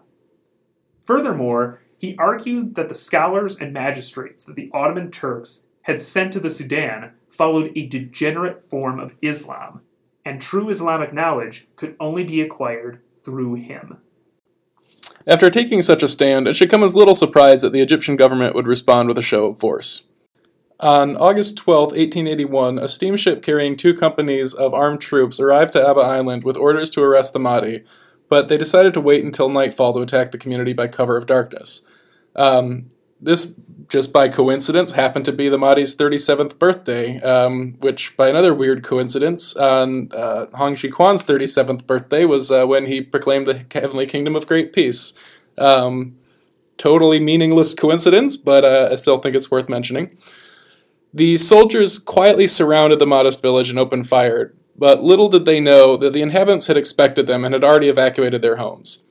Furthermore, 1.07 1.79
he 1.97 2.17
argued 2.19 2.75
that 2.75 2.89
the 2.89 2.95
scholars 2.95 3.57
and 3.57 3.73
magistrates 3.73 4.43
that 4.43 4.55
the 4.55 4.69
Ottoman 4.73 5.09
Turks 5.09 5.63
had 5.83 6.01
sent 6.01 6.33
to 6.33 6.39
the 6.39 6.49
Sudan 6.49 7.13
followed 7.29 7.71
a 7.75 7.87
degenerate 7.87 8.61
form 8.61 8.99
of 8.99 9.15
Islam, 9.21 9.81
and 10.25 10.41
true 10.41 10.69
Islamic 10.69 11.13
knowledge 11.13 11.67
could 11.77 11.95
only 11.99 12.25
be 12.25 12.41
acquired 12.41 12.99
through 13.23 13.55
him. 13.55 13.97
After 15.25 15.49
taking 15.49 15.81
such 15.81 16.03
a 16.03 16.07
stand, 16.09 16.47
it 16.47 16.55
should 16.55 16.69
come 16.69 16.83
as 16.83 16.95
little 16.95 17.15
surprise 17.15 17.61
that 17.61 17.71
the 17.71 17.81
Egyptian 17.81 18.17
government 18.17 18.53
would 18.53 18.67
respond 18.67 19.07
with 19.07 19.17
a 19.17 19.23
show 19.23 19.47
of 19.47 19.59
force. 19.59 20.03
On 20.79 21.15
August 21.17 21.57
12, 21.57 21.91
1881, 21.91 22.77
a 22.77 22.87
steamship 22.87 23.41
carrying 23.41 23.75
two 23.75 23.93
companies 23.93 24.53
of 24.53 24.73
armed 24.73 25.01
troops 25.01 25.39
arrived 25.39 25.73
to 25.73 25.87
Abba 25.87 26.01
Island 26.01 26.43
with 26.43 26.57
orders 26.57 26.89
to 26.91 27.01
arrest 27.01 27.33
the 27.33 27.39
Mahdi, 27.39 27.83
but 28.29 28.47
they 28.47 28.57
decided 28.57 28.93
to 28.93 29.01
wait 29.01 29.23
until 29.23 29.49
nightfall 29.49 29.93
to 29.93 30.01
attack 30.01 30.31
the 30.31 30.37
community 30.37 30.73
by 30.73 30.87
cover 30.87 31.17
of 31.17 31.25
darkness. 31.25 31.81
Um, 32.35 32.89
this, 33.19 33.55
just 33.89 34.13
by 34.13 34.27
coincidence, 34.29 34.91
happened 34.91 35.25
to 35.25 35.31
be 35.31 35.49
the 35.49 35.57
Mahdi's 35.57 35.95
37th 35.95 36.59
birthday, 36.59 37.19
um, 37.21 37.75
which, 37.79 38.15
by 38.15 38.29
another 38.29 38.53
weird 38.53 38.83
coincidence, 38.83 39.55
on 39.55 40.11
uh, 40.13 40.45
Hong 40.53 40.75
Xiuquan's 40.75 41.23
37th 41.23 41.87
birthday 41.87 42.25
was 42.25 42.51
uh, 42.51 42.65
when 42.65 42.85
he 42.85 43.01
proclaimed 43.01 43.47
the 43.47 43.65
heavenly 43.71 44.05
kingdom 44.05 44.35
of 44.35 44.47
great 44.47 44.71
peace. 44.73 45.13
Um, 45.57 46.17
totally 46.77 47.19
meaningless 47.19 47.73
coincidence, 47.73 48.37
but 48.37 48.63
uh, 48.63 48.89
I 48.91 48.95
still 48.97 49.17
think 49.17 49.35
it's 49.35 49.49
worth 49.49 49.67
mentioning. 49.67 50.15
The 51.13 51.37
soldiers 51.37 51.97
quietly 51.97 52.45
surrounded 52.45 52.99
the 52.99 53.07
modest 53.07 53.41
village 53.41 53.69
and 53.69 53.79
opened 53.79 54.07
fire, 54.07 54.53
but 54.77 55.03
little 55.03 55.29
did 55.29 55.45
they 55.45 55.59
know 55.59 55.97
that 55.97 56.13
the 56.13 56.21
inhabitants 56.21 56.67
had 56.67 56.77
expected 56.77 57.27
them 57.27 57.43
and 57.43 57.53
had 57.53 57.63
already 57.63 57.89
evacuated 57.89 58.41
their 58.41 58.57
homes. 58.57 59.03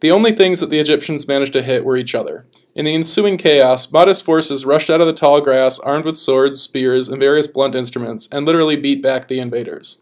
The 0.00 0.10
only 0.10 0.32
things 0.32 0.60
that 0.60 0.70
the 0.70 0.78
Egyptians 0.78 1.26
managed 1.26 1.54
to 1.54 1.62
hit 1.62 1.84
were 1.84 1.96
each 1.96 2.14
other. 2.14 2.46
In 2.74 2.84
the 2.84 2.94
ensuing 2.94 3.36
chaos, 3.36 3.88
Mahdist 3.88 4.22
forces 4.22 4.64
rushed 4.64 4.90
out 4.90 5.00
of 5.00 5.08
the 5.08 5.12
tall 5.12 5.40
grass 5.40 5.80
armed 5.80 6.04
with 6.04 6.16
swords, 6.16 6.60
spears, 6.62 7.08
and 7.08 7.18
various 7.18 7.48
blunt 7.48 7.74
instruments, 7.74 8.28
and 8.30 8.46
literally 8.46 8.76
beat 8.76 9.02
back 9.02 9.26
the 9.26 9.40
invaders. 9.40 10.00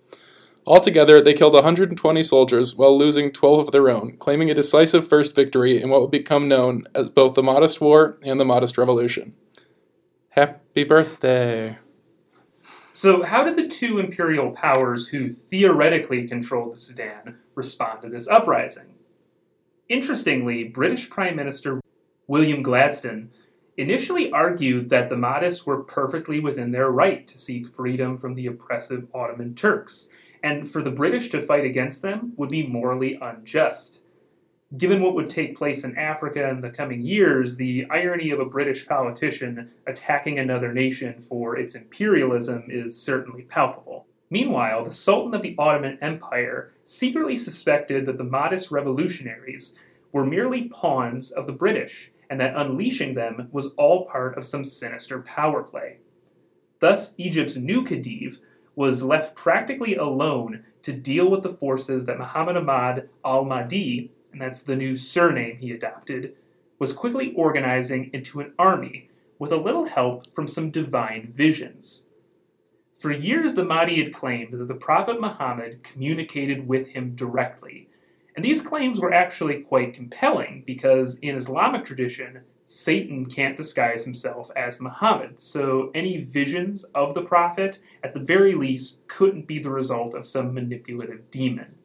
Altogether, 0.66 1.22
they 1.22 1.32
killed 1.32 1.54
120 1.54 2.22
soldiers 2.22 2.74
while 2.74 2.98
losing 2.98 3.30
12 3.30 3.60
of 3.60 3.72
their 3.72 3.88
own, 3.88 4.16
claiming 4.18 4.50
a 4.50 4.54
decisive 4.54 5.08
first 5.08 5.34
victory 5.34 5.80
in 5.80 5.88
what 5.88 6.02
would 6.02 6.10
become 6.10 6.48
known 6.48 6.84
as 6.94 7.08
both 7.08 7.34
the 7.34 7.42
Mahdist 7.42 7.80
War 7.80 8.18
and 8.24 8.38
the 8.38 8.44
Mahdist 8.44 8.76
Revolution. 8.76 9.34
Happy 10.30 10.84
birthday! 10.84 11.78
So, 12.96 13.24
how 13.24 13.44
did 13.44 13.56
the 13.56 13.68
two 13.68 13.98
imperial 13.98 14.52
powers 14.52 15.08
who 15.08 15.30
theoretically 15.30 16.26
controlled 16.26 16.72
the 16.72 16.78
Sudan 16.78 17.36
respond 17.54 18.00
to 18.00 18.08
this 18.08 18.26
uprising? 18.26 18.94
Interestingly, 19.90 20.64
British 20.64 21.10
Prime 21.10 21.36
Minister 21.36 21.82
William 22.26 22.62
Gladstone 22.62 23.32
initially 23.76 24.32
argued 24.32 24.88
that 24.88 25.10
the 25.10 25.14
Mahdists 25.14 25.66
were 25.66 25.84
perfectly 25.84 26.40
within 26.40 26.70
their 26.70 26.90
right 26.90 27.28
to 27.28 27.36
seek 27.36 27.68
freedom 27.68 28.16
from 28.16 28.34
the 28.34 28.46
oppressive 28.46 29.08
Ottoman 29.12 29.54
Turks, 29.54 30.08
and 30.42 30.66
for 30.66 30.80
the 30.80 30.90
British 30.90 31.28
to 31.28 31.42
fight 31.42 31.66
against 31.66 32.00
them 32.00 32.32
would 32.38 32.48
be 32.48 32.66
morally 32.66 33.18
unjust. 33.20 34.00
Given 34.76 35.00
what 35.00 35.14
would 35.14 35.28
take 35.28 35.56
place 35.56 35.84
in 35.84 35.96
Africa 35.96 36.48
in 36.48 36.60
the 36.60 36.70
coming 36.70 37.02
years, 37.02 37.56
the 37.56 37.86
irony 37.88 38.30
of 38.30 38.40
a 38.40 38.44
British 38.44 38.84
politician 38.84 39.72
attacking 39.86 40.40
another 40.40 40.72
nation 40.72 41.20
for 41.20 41.56
its 41.56 41.76
imperialism 41.76 42.64
is 42.68 43.00
certainly 43.00 43.42
palpable. 43.42 44.06
Meanwhile, 44.28 44.84
the 44.84 44.92
Sultan 44.92 45.34
of 45.34 45.42
the 45.42 45.54
Ottoman 45.56 45.98
Empire 46.02 46.72
secretly 46.82 47.36
suspected 47.36 48.06
that 48.06 48.18
the 48.18 48.24
Mahdist 48.24 48.72
revolutionaries 48.72 49.76
were 50.10 50.24
merely 50.24 50.64
pawns 50.68 51.30
of 51.30 51.46
the 51.46 51.52
British, 51.52 52.10
and 52.28 52.40
that 52.40 52.56
unleashing 52.56 53.14
them 53.14 53.48
was 53.52 53.68
all 53.76 54.06
part 54.06 54.36
of 54.36 54.44
some 54.44 54.64
sinister 54.64 55.20
power 55.20 55.62
play. 55.62 55.98
Thus, 56.80 57.14
Egypt's 57.18 57.54
new 57.54 57.84
Khedive 57.84 58.40
was 58.74 59.04
left 59.04 59.36
practically 59.36 59.94
alone 59.94 60.64
to 60.82 60.92
deal 60.92 61.30
with 61.30 61.44
the 61.44 61.50
forces 61.50 62.04
that 62.06 62.18
Muhammad 62.18 62.56
Ahmad 62.56 63.08
al 63.24 63.44
Mahdi, 63.44 64.10
and 64.36 64.42
that's 64.42 64.60
the 64.60 64.76
new 64.76 64.98
surname 64.98 65.56
he 65.56 65.72
adopted, 65.72 66.34
was 66.78 66.92
quickly 66.92 67.32
organizing 67.34 68.10
into 68.12 68.38
an 68.40 68.52
army 68.58 69.08
with 69.38 69.50
a 69.50 69.56
little 69.56 69.86
help 69.86 70.26
from 70.34 70.46
some 70.46 70.70
divine 70.70 71.32
visions. 71.32 72.02
For 72.94 73.10
years, 73.10 73.54
the 73.54 73.64
Mahdi 73.64 74.02
had 74.04 74.12
claimed 74.12 74.52
that 74.52 74.68
the 74.68 74.74
Prophet 74.74 75.22
Muhammad 75.22 75.82
communicated 75.82 76.68
with 76.68 76.88
him 76.88 77.16
directly. 77.16 77.88
And 78.34 78.44
these 78.44 78.60
claims 78.60 79.00
were 79.00 79.12
actually 79.12 79.62
quite 79.62 79.94
compelling 79.94 80.64
because 80.66 81.18
in 81.20 81.34
Islamic 81.34 81.86
tradition, 81.86 82.42
Satan 82.66 83.24
can't 83.24 83.56
disguise 83.56 84.04
himself 84.04 84.50
as 84.54 84.82
Muhammad. 84.82 85.38
So 85.38 85.90
any 85.94 86.18
visions 86.18 86.84
of 86.94 87.14
the 87.14 87.22
Prophet, 87.22 87.78
at 88.02 88.12
the 88.12 88.20
very 88.20 88.54
least, 88.54 89.00
couldn't 89.08 89.46
be 89.46 89.60
the 89.60 89.70
result 89.70 90.14
of 90.14 90.26
some 90.26 90.52
manipulative 90.52 91.30
demon. 91.30 91.76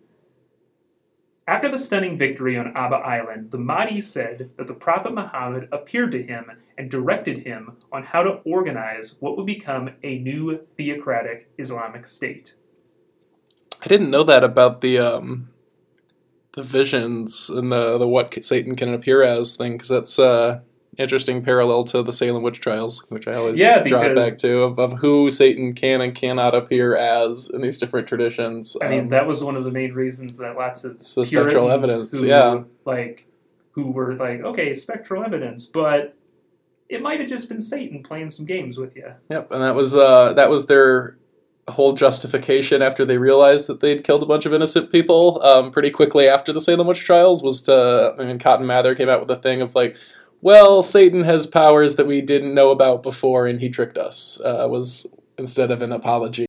After 1.51 1.67
the 1.67 1.77
stunning 1.77 2.15
victory 2.15 2.57
on 2.57 2.71
Abba 2.77 2.95
Island, 2.95 3.51
the 3.51 3.57
Mahdi 3.57 3.99
said 3.99 4.51
that 4.55 4.67
the 4.67 4.73
Prophet 4.73 5.13
Muhammad 5.13 5.67
appeared 5.73 6.13
to 6.13 6.23
him 6.23 6.49
and 6.77 6.89
directed 6.89 7.39
him 7.39 7.75
on 7.91 8.03
how 8.03 8.23
to 8.23 8.39
organize 8.45 9.17
what 9.19 9.35
would 9.35 9.45
become 9.45 9.89
a 10.01 10.17
new 10.19 10.65
theocratic 10.77 11.49
Islamic 11.57 12.05
state. 12.05 12.55
I 13.83 13.87
didn't 13.87 14.11
know 14.11 14.23
that 14.23 14.45
about 14.45 14.79
the 14.79 14.97
um, 14.99 15.49
the 16.53 16.63
visions 16.63 17.49
and 17.49 17.69
the 17.69 17.97
the 17.97 18.07
what 18.07 18.41
Satan 18.45 18.77
can 18.77 18.93
appear 18.93 19.21
as 19.21 19.57
thing 19.57 19.73
because 19.73 19.89
that's 19.89 20.17
uh, 20.17 20.61
interesting 20.97 21.41
parallel 21.43 21.83
to 21.85 22.03
the 22.03 22.11
Salem 22.11 22.43
witch 22.43 22.59
trials, 22.59 23.05
which 23.09 23.27
I 23.27 23.35
always 23.35 23.59
Yeah, 23.59 23.81
draw 23.83 24.01
it 24.01 24.15
back 24.15 24.37
to 24.39 24.59
of, 24.59 24.79
of 24.79 24.99
who 24.99 25.29
Satan 25.31 25.73
can 25.73 26.01
and 26.01 26.13
cannot 26.13 26.53
appear 26.53 26.95
as 26.95 27.49
in 27.49 27.61
these 27.61 27.77
different 27.77 28.07
traditions. 28.07 28.75
I 28.81 28.89
mean, 28.89 28.99
Um, 29.01 29.07
that 29.09 29.27
was 29.27 29.43
one 29.43 29.55
of 29.55 29.63
the 29.63 29.71
main 29.71 29.93
reasons 29.93 30.37
that 30.37 30.55
lots 30.55 30.83
of 30.83 31.01
spectral 31.01 31.71
evidence, 31.71 32.19
who, 32.19 32.27
yeah. 32.27 32.63
like 32.85 33.27
who 33.71 33.91
were 33.91 34.15
like, 34.15 34.41
okay, 34.41 34.73
spectral 34.73 35.23
evidence, 35.23 35.65
but 35.65 36.15
it 36.89 37.01
might 37.01 37.21
have 37.21 37.29
just 37.29 37.47
been 37.47 37.61
Satan 37.61 38.03
playing 38.03 38.29
some 38.29 38.45
games 38.45 38.77
with 38.77 38.97
you. 38.97 39.13
Yep, 39.29 39.51
and 39.51 39.61
that 39.61 39.75
was 39.75 39.95
uh, 39.95 40.33
that 40.33 40.49
was 40.49 40.65
their 40.65 41.17
whole 41.69 41.93
justification 41.93 42.81
after 42.81 43.05
they 43.05 43.17
realized 43.17 43.67
that 43.67 43.79
they'd 43.79 44.03
killed 44.03 44.23
a 44.23 44.25
bunch 44.25 44.45
of 44.45 44.53
innocent 44.53 44.91
people. 44.91 45.41
Um, 45.41 45.71
pretty 45.71 45.89
quickly 45.89 46.27
after 46.27 46.51
the 46.51 46.59
Salem 46.59 46.87
witch 46.87 47.05
trials, 47.05 47.41
was 47.41 47.61
to 47.61 48.13
I 48.19 48.25
mean, 48.25 48.39
Cotton 48.39 48.67
Mather 48.67 48.93
came 48.93 49.07
out 49.07 49.21
with 49.21 49.31
a 49.31 49.41
thing 49.41 49.61
of 49.61 49.73
like, 49.73 49.95
well, 50.41 50.83
Satan 50.83 51.23
has 51.23 51.45
powers 51.45 51.95
that 51.95 52.07
we 52.07 52.21
didn't 52.21 52.53
know 52.53 52.71
about 52.71 53.03
before, 53.03 53.47
and 53.47 53.61
he 53.61 53.69
tricked 53.69 53.97
us. 53.97 54.39
Uh, 54.43 54.67
was 54.69 55.13
instead 55.37 55.71
of 55.71 55.81
an 55.81 55.91
apology. 55.91 56.45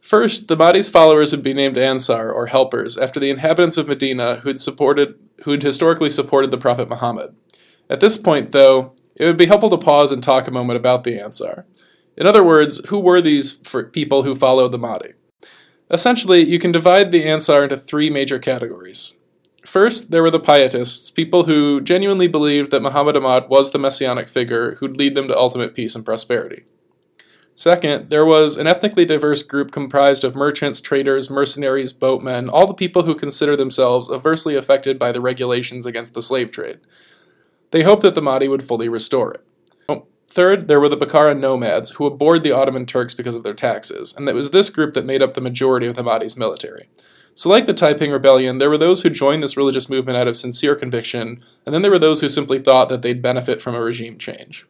First, 0.00 0.48
the 0.48 0.56
Mahdi's 0.56 0.90
followers 0.90 1.32
would 1.32 1.42
be 1.42 1.54
named 1.54 1.78
Ansar, 1.78 2.30
or 2.30 2.46
helpers, 2.46 2.98
after 2.98 3.18
the 3.18 3.30
inhabitants 3.30 3.78
of 3.78 3.88
Medina 3.88 4.36
who'd 4.36 4.60
supported, 4.60 5.18
who'd 5.44 5.62
historically 5.62 6.10
supported 6.10 6.50
the 6.50 6.58
Prophet 6.58 6.88
Muhammad. 6.88 7.34
At 7.88 8.00
this 8.00 8.18
point, 8.18 8.50
though, 8.50 8.94
it 9.16 9.24
would 9.24 9.36
be 9.36 9.46
helpful 9.46 9.70
to 9.70 9.78
pause 9.78 10.12
and 10.12 10.22
talk 10.22 10.46
a 10.46 10.50
moment 10.50 10.76
about 10.76 11.04
the 11.04 11.18
Ansar. 11.18 11.66
In 12.16 12.26
other 12.26 12.44
words, 12.44 12.86
who 12.88 13.00
were 13.00 13.20
these 13.20 13.54
people 13.92 14.22
who 14.22 14.34
followed 14.34 14.72
the 14.72 14.78
Mahdi? 14.78 15.14
Essentially, 15.90 16.44
you 16.44 16.58
can 16.58 16.72
divide 16.72 17.10
the 17.10 17.24
Ansar 17.24 17.62
into 17.62 17.76
three 17.76 18.10
major 18.10 18.38
categories. 18.38 19.16
First, 19.66 20.10
there 20.10 20.22
were 20.22 20.30
the 20.30 20.40
pietists, 20.40 21.10
people 21.10 21.44
who 21.44 21.80
genuinely 21.80 22.28
believed 22.28 22.70
that 22.70 22.82
Muhammad 22.82 23.16
Ahmad 23.16 23.48
was 23.48 23.70
the 23.70 23.78
messianic 23.78 24.28
figure 24.28 24.74
who'd 24.76 24.96
lead 24.96 25.14
them 25.14 25.26
to 25.28 25.36
ultimate 25.36 25.74
peace 25.74 25.94
and 25.94 26.04
prosperity. 26.04 26.64
Second, 27.54 28.10
there 28.10 28.26
was 28.26 28.56
an 28.56 28.66
ethnically 28.66 29.04
diverse 29.04 29.42
group 29.42 29.70
comprised 29.70 30.24
of 30.24 30.34
merchants, 30.34 30.80
traders, 30.80 31.30
mercenaries, 31.30 31.92
boatmen, 31.92 32.48
all 32.48 32.66
the 32.66 32.74
people 32.74 33.04
who 33.04 33.14
consider 33.14 33.56
themselves 33.56 34.10
adversely 34.10 34.56
affected 34.56 34.98
by 34.98 35.12
the 35.12 35.20
regulations 35.20 35.86
against 35.86 36.14
the 36.14 36.22
slave 36.22 36.50
trade. 36.50 36.80
They 37.70 37.84
hoped 37.84 38.02
that 38.02 38.14
the 38.14 38.22
Mahdi 38.22 38.48
would 38.48 38.64
fully 38.64 38.88
restore 38.88 39.32
it. 39.32 39.44
Third, 40.34 40.66
there 40.66 40.80
were 40.80 40.88
the 40.88 40.96
Baggara 40.96 41.38
nomads, 41.38 41.90
who 41.92 42.06
abhorred 42.06 42.42
the 42.42 42.50
Ottoman 42.50 42.86
Turks 42.86 43.14
because 43.14 43.36
of 43.36 43.44
their 43.44 43.54
taxes, 43.54 44.12
and 44.16 44.28
it 44.28 44.34
was 44.34 44.50
this 44.50 44.68
group 44.68 44.92
that 44.94 45.04
made 45.04 45.22
up 45.22 45.34
the 45.34 45.40
majority 45.40 45.86
of 45.86 45.94
the 45.94 46.02
Mahdi's 46.02 46.36
military. 46.36 46.88
So, 47.36 47.50
like 47.50 47.66
the 47.66 47.74
Taiping 47.74 48.12
Rebellion, 48.12 48.58
there 48.58 48.70
were 48.70 48.78
those 48.78 49.02
who 49.02 49.10
joined 49.10 49.42
this 49.42 49.56
religious 49.56 49.88
movement 49.88 50.16
out 50.16 50.28
of 50.28 50.36
sincere 50.36 50.76
conviction, 50.76 51.42
and 51.66 51.74
then 51.74 51.82
there 51.82 51.90
were 51.90 51.98
those 51.98 52.20
who 52.20 52.28
simply 52.28 52.60
thought 52.60 52.88
that 52.88 53.02
they'd 53.02 53.20
benefit 53.20 53.60
from 53.60 53.74
a 53.74 53.80
regime 53.80 54.18
change. 54.18 54.66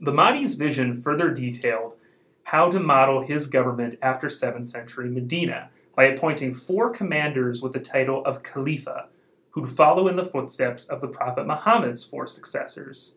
The 0.00 0.12
Mahdi's 0.12 0.54
vision 0.54 1.00
further 1.00 1.30
detailed 1.30 1.96
how 2.44 2.70
to 2.70 2.78
model 2.78 3.22
his 3.22 3.48
government 3.48 3.98
after 4.02 4.28
7th 4.28 4.68
century 4.68 5.08
Medina 5.08 5.70
by 5.96 6.04
appointing 6.04 6.52
four 6.52 6.90
commanders 6.90 7.60
with 7.60 7.72
the 7.72 7.80
title 7.80 8.24
of 8.24 8.42
Khalifa, 8.42 9.08
who'd 9.50 9.68
follow 9.68 10.06
in 10.08 10.16
the 10.16 10.26
footsteps 10.26 10.86
of 10.86 11.00
the 11.00 11.08
Prophet 11.08 11.46
Muhammad's 11.46 12.04
four 12.04 12.26
successors. 12.26 13.16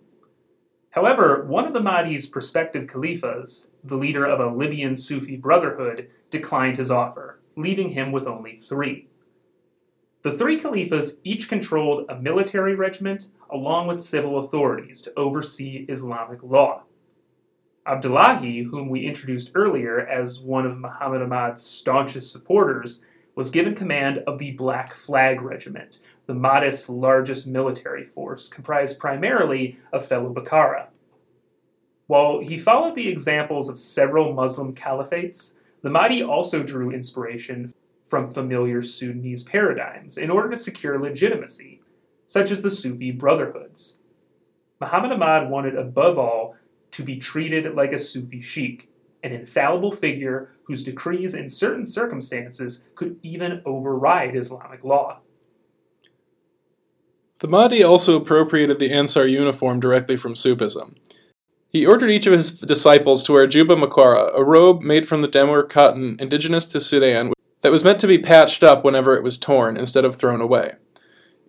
However, 0.91 1.43
one 1.45 1.65
of 1.65 1.73
the 1.73 1.81
Mahdi's 1.81 2.27
prospective 2.27 2.87
Khalifas, 2.87 3.67
the 3.83 3.97
leader 3.97 4.25
of 4.25 4.39
a 4.39 4.55
Libyan 4.55 4.95
Sufi 4.95 5.35
brotherhood, 5.35 6.09
declined 6.29 6.77
his 6.77 6.89
offer, 6.89 7.39
leaving 7.55 7.91
him 7.91 8.11
with 8.11 8.27
only 8.27 8.61
three. 8.67 9.07
The 10.21 10.31
three 10.31 10.59
caliphs 10.59 11.17
each 11.23 11.47
controlled 11.47 12.05
a 12.09 12.19
military 12.19 12.73
regiment 12.73 13.27
along 13.49 13.87
with 13.87 14.01
civil 14.01 14.39
authorities 14.39 15.01
to 15.03 15.13
oversee 15.15 15.85
Islamic 15.87 16.41
law. 16.41 16.83
Abdullahi, 17.85 18.63
whom 18.63 18.89
we 18.89 19.05
introduced 19.05 19.51
earlier 19.53 19.99
as 19.99 20.39
one 20.39 20.65
of 20.65 20.79
Muhammad 20.79 21.21
Ahmad's 21.21 21.61
staunchest 21.61 22.31
supporters, 22.31 23.03
was 23.35 23.51
given 23.51 23.75
command 23.75 24.23
of 24.25 24.39
the 24.39 24.51
Black 24.51 24.93
Flag 24.93 25.41
Regiment, 25.41 25.99
the 26.25 26.33
Mahdi's 26.33 26.89
largest 26.89 27.45
military 27.45 28.03
force, 28.03 28.47
comprised 28.47 28.97
primarily 28.97 29.77
of 29.93 30.07
fellow 30.07 30.33
Baggara. 30.33 30.87
While 32.07 32.39
he 32.39 32.57
followed 32.57 32.95
the 32.95 33.09
examples 33.09 33.69
of 33.69 33.77
several 33.77 34.33
Muslim 34.33 34.73
caliphates, 34.73 35.55
the 35.81 35.89
Mahdi 35.89 36.23
also 36.23 36.63
drew 36.63 36.91
inspiration 36.91 37.73
from 38.03 38.29
familiar 38.29 38.81
Sudanese 38.81 39.43
paradigms 39.43 40.17
in 40.17 40.29
order 40.29 40.49
to 40.49 40.57
secure 40.57 40.99
legitimacy, 40.99 41.81
such 42.27 42.51
as 42.51 42.61
the 42.61 42.69
Sufi 42.69 43.11
brotherhoods. 43.11 43.97
Muhammad 44.79 45.11
Ahmad 45.11 45.49
wanted 45.49 45.75
above 45.75 46.17
all 46.17 46.55
to 46.91 47.03
be 47.03 47.17
treated 47.17 47.75
like 47.75 47.93
a 47.93 47.99
Sufi 47.99 48.41
sheikh, 48.41 48.89
an 49.23 49.31
infallible 49.31 49.91
figure 49.91 50.51
whose 50.63 50.83
decrees 50.83 51.33
in 51.33 51.49
certain 51.49 51.85
circumstances 51.85 52.83
could 52.95 53.19
even 53.23 53.61
override 53.65 54.35
Islamic 54.35 54.83
law. 54.83 55.19
The 57.39 57.47
Mahdi 57.47 57.83
also 57.83 58.15
appropriated 58.15 58.79
the 58.79 58.91
Ansar 58.91 59.27
uniform 59.27 59.79
directly 59.79 60.15
from 60.15 60.35
Sufism. 60.35 60.95
He 61.75 61.85
ordered 61.85 62.09
each 62.09 62.25
of 62.25 62.31
his 62.31 62.61
disciples 62.61 63.21
to 63.23 63.33
wear 63.33 63.47
juba 63.47 63.75
makwara, 63.75 64.31
a 64.33 64.41
robe 64.45 64.81
made 64.81 65.09
from 65.09 65.21
the 65.21 65.27
demur 65.27 65.61
cotton 65.61 66.15
indigenous 66.21 66.63
to 66.71 66.79
Sudan 66.79 67.33
that 67.63 67.71
was 67.73 67.83
meant 67.83 67.99
to 67.99 68.07
be 68.07 68.17
patched 68.17 68.63
up 68.63 68.85
whenever 68.85 69.17
it 69.17 69.23
was 69.23 69.37
torn 69.37 69.75
instead 69.75 70.05
of 70.05 70.15
thrown 70.15 70.39
away. 70.39 70.75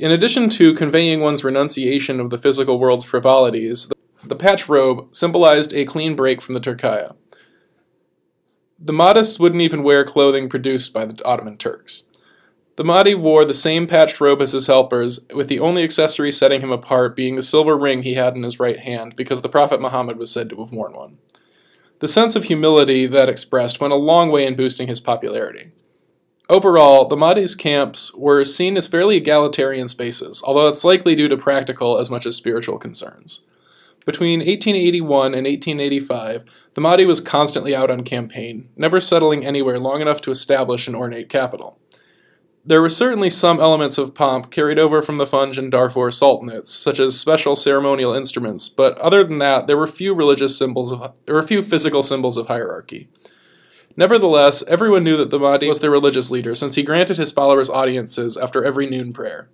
In 0.01 0.11
addition 0.11 0.49
to 0.49 0.75
conveying 0.75 1.21
one's 1.21 1.45
renunciation 1.45 2.19
of 2.19 2.31
the 2.31 2.39
physical 2.39 2.81
world's 2.81 3.05
frivolities, 3.05 3.89
the 4.25 4.35
patch 4.35 4.69
robe 4.69 5.15
symbolized 5.15 5.73
a 5.73 5.85
clean 5.85 6.17
break 6.17 6.43
from 6.43 6.55
the 6.55 6.61
Turkiya. 6.61 7.15
The 8.81 8.93
Mahdists 8.93 9.39
wouldn't 9.39 9.63
even 9.63 9.85
wear 9.85 10.03
clothing 10.03 10.49
produced 10.49 10.93
by 10.93 11.05
the 11.05 11.25
Ottoman 11.25 11.57
Turks. 11.57 12.03
The 12.77 12.85
Mahdi 12.85 13.15
wore 13.15 13.47
the 13.47 13.55
same 13.55 13.87
patched 13.87 14.21
robe 14.21 14.43
as 14.43 14.53
his 14.53 14.67
helpers, 14.67 15.21
with 15.35 15.49
the 15.49 15.61
only 15.61 15.83
accessory 15.83 16.31
setting 16.31 16.61
him 16.61 16.71
apart 16.71 17.17
being 17.17 17.35
the 17.35 17.43
silver 17.43 17.77
ring 17.77 18.03
he 18.03 18.15
had 18.15 18.37
in 18.37 18.43
his 18.43 18.61
right 18.61 18.79
hand, 18.79 19.17
because 19.17 19.41
the 19.41 19.49
Prophet 19.49 19.81
Muhammad 19.81 20.19
was 20.19 20.31
said 20.31 20.51
to 20.51 20.57
have 20.57 20.73
worn 20.73 20.93
one. 20.93 21.17
The 22.01 22.09
sense 22.09 22.37
of 22.37 22.45
humility 22.45 23.07
that 23.07 23.31
expressed 23.31 23.81
went 23.81 23.95
a 23.95 23.97
long 23.97 24.31
way 24.31 24.47
in 24.47 24.55
boosting 24.55 24.89
his 24.89 25.01
popularity. 25.01 25.73
Overall, 26.51 27.07
the 27.07 27.17
Mahdi's 27.17 27.57
camps 27.57 28.15
were 28.15 28.45
seen 28.45 28.77
as 28.77 28.89
fairly 28.89 29.17
egalitarian 29.17 29.89
spaces, 29.89 30.43
although 30.47 30.69
it's 30.69 30.85
likely 30.85 31.15
due 31.15 31.29
to 31.29 31.37
practical 31.39 31.99
as 31.99 32.11
much 32.11 32.27
as 32.27 32.37
spiritual 32.37 32.79
concerns. 32.79 33.41
Between 34.05 34.41
1881 34.41 35.35
and 35.35 35.47
1885, 35.47 36.45
the 36.75 36.81
Mahdi 36.83 37.07
was 37.07 37.23
constantly 37.23 37.75
out 37.75 37.91
on 37.91 38.05
campaign, 38.05 38.69
never 38.77 39.01
settling 39.01 39.47
anywhere 39.47 39.79
long 39.79 40.03
enough 40.03 40.21
to 40.21 40.31
establish 40.31 40.87
an 40.87 40.95
ornate 40.95 41.31
capital. 41.31 41.79
There 42.69 42.83
were 42.83 42.89
certainly 42.89 43.31
some 43.31 43.61
elements 43.61 43.97
of 43.97 44.17
pomp 44.17 44.51
carried 44.51 44.77
over 44.77 45.01
from 45.01 45.19
the 45.19 45.25
Funj 45.25 45.57
and 45.57 45.71
Darfur 45.71 46.11
sultanates, 46.11 46.67
such 46.67 46.99
as 46.99 47.19
special 47.19 47.55
ceremonial 47.55 48.13
instruments, 48.13 48.69
but 48.69 48.99
other 48.99 49.23
than 49.23 49.39
that, 49.39 49.69
there 49.69 49.77
were 49.77 49.87
few 49.87 50.13
religious 50.13 50.59
symbols 50.59 50.93
of, 50.93 51.13
there 51.27 51.37
were 51.37 51.45
few 51.45 51.63
physical 51.63 52.03
symbols 52.03 52.37
of 52.37 52.49
hierarchy. 52.49 53.09
Nevertheless, 53.97 54.67
everyone 54.67 55.05
knew 55.05 55.17
that 55.17 55.31
the 55.31 55.39
Mahdi 55.39 55.69
was 55.69 55.79
their 55.79 55.93
religious 55.93 56.33
leader, 56.33 56.57
since 56.57 56.75
he 56.75 56.83
granted 56.83 57.19
his 57.19 57.31
followers 57.31 57.71
audiences 57.71 58.37
after 58.37 58.65
every 58.65 58.91
noon 58.91 59.13
prayer. 59.13 59.49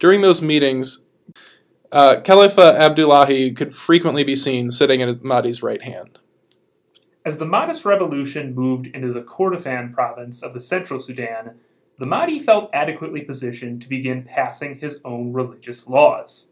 During 0.00 0.20
those 0.20 0.42
meetings, 0.42 1.04
uh, 1.92 2.16
Khalifa 2.16 2.76
Abdullahi 2.76 3.52
could 3.52 3.76
frequently 3.76 4.24
be 4.24 4.34
seen 4.34 4.72
sitting 4.72 5.00
at 5.00 5.22
the 5.22 5.24
Mahdi's 5.24 5.62
right 5.62 5.82
hand. 5.82 6.18
As 7.24 7.38
the 7.38 7.46
Mahdist 7.46 7.84
revolution 7.84 8.56
moved 8.56 8.88
into 8.88 9.12
the 9.12 9.22
Kordofan 9.22 9.94
province 9.94 10.42
of 10.42 10.52
the 10.52 10.60
central 10.60 10.98
Sudan, 10.98 11.54
the 12.00 12.06
Mahdi 12.06 12.38
felt 12.38 12.70
adequately 12.72 13.20
positioned 13.20 13.82
to 13.82 13.88
begin 13.88 14.22
passing 14.22 14.78
his 14.78 15.02
own 15.04 15.34
religious 15.34 15.86
laws. 15.86 16.48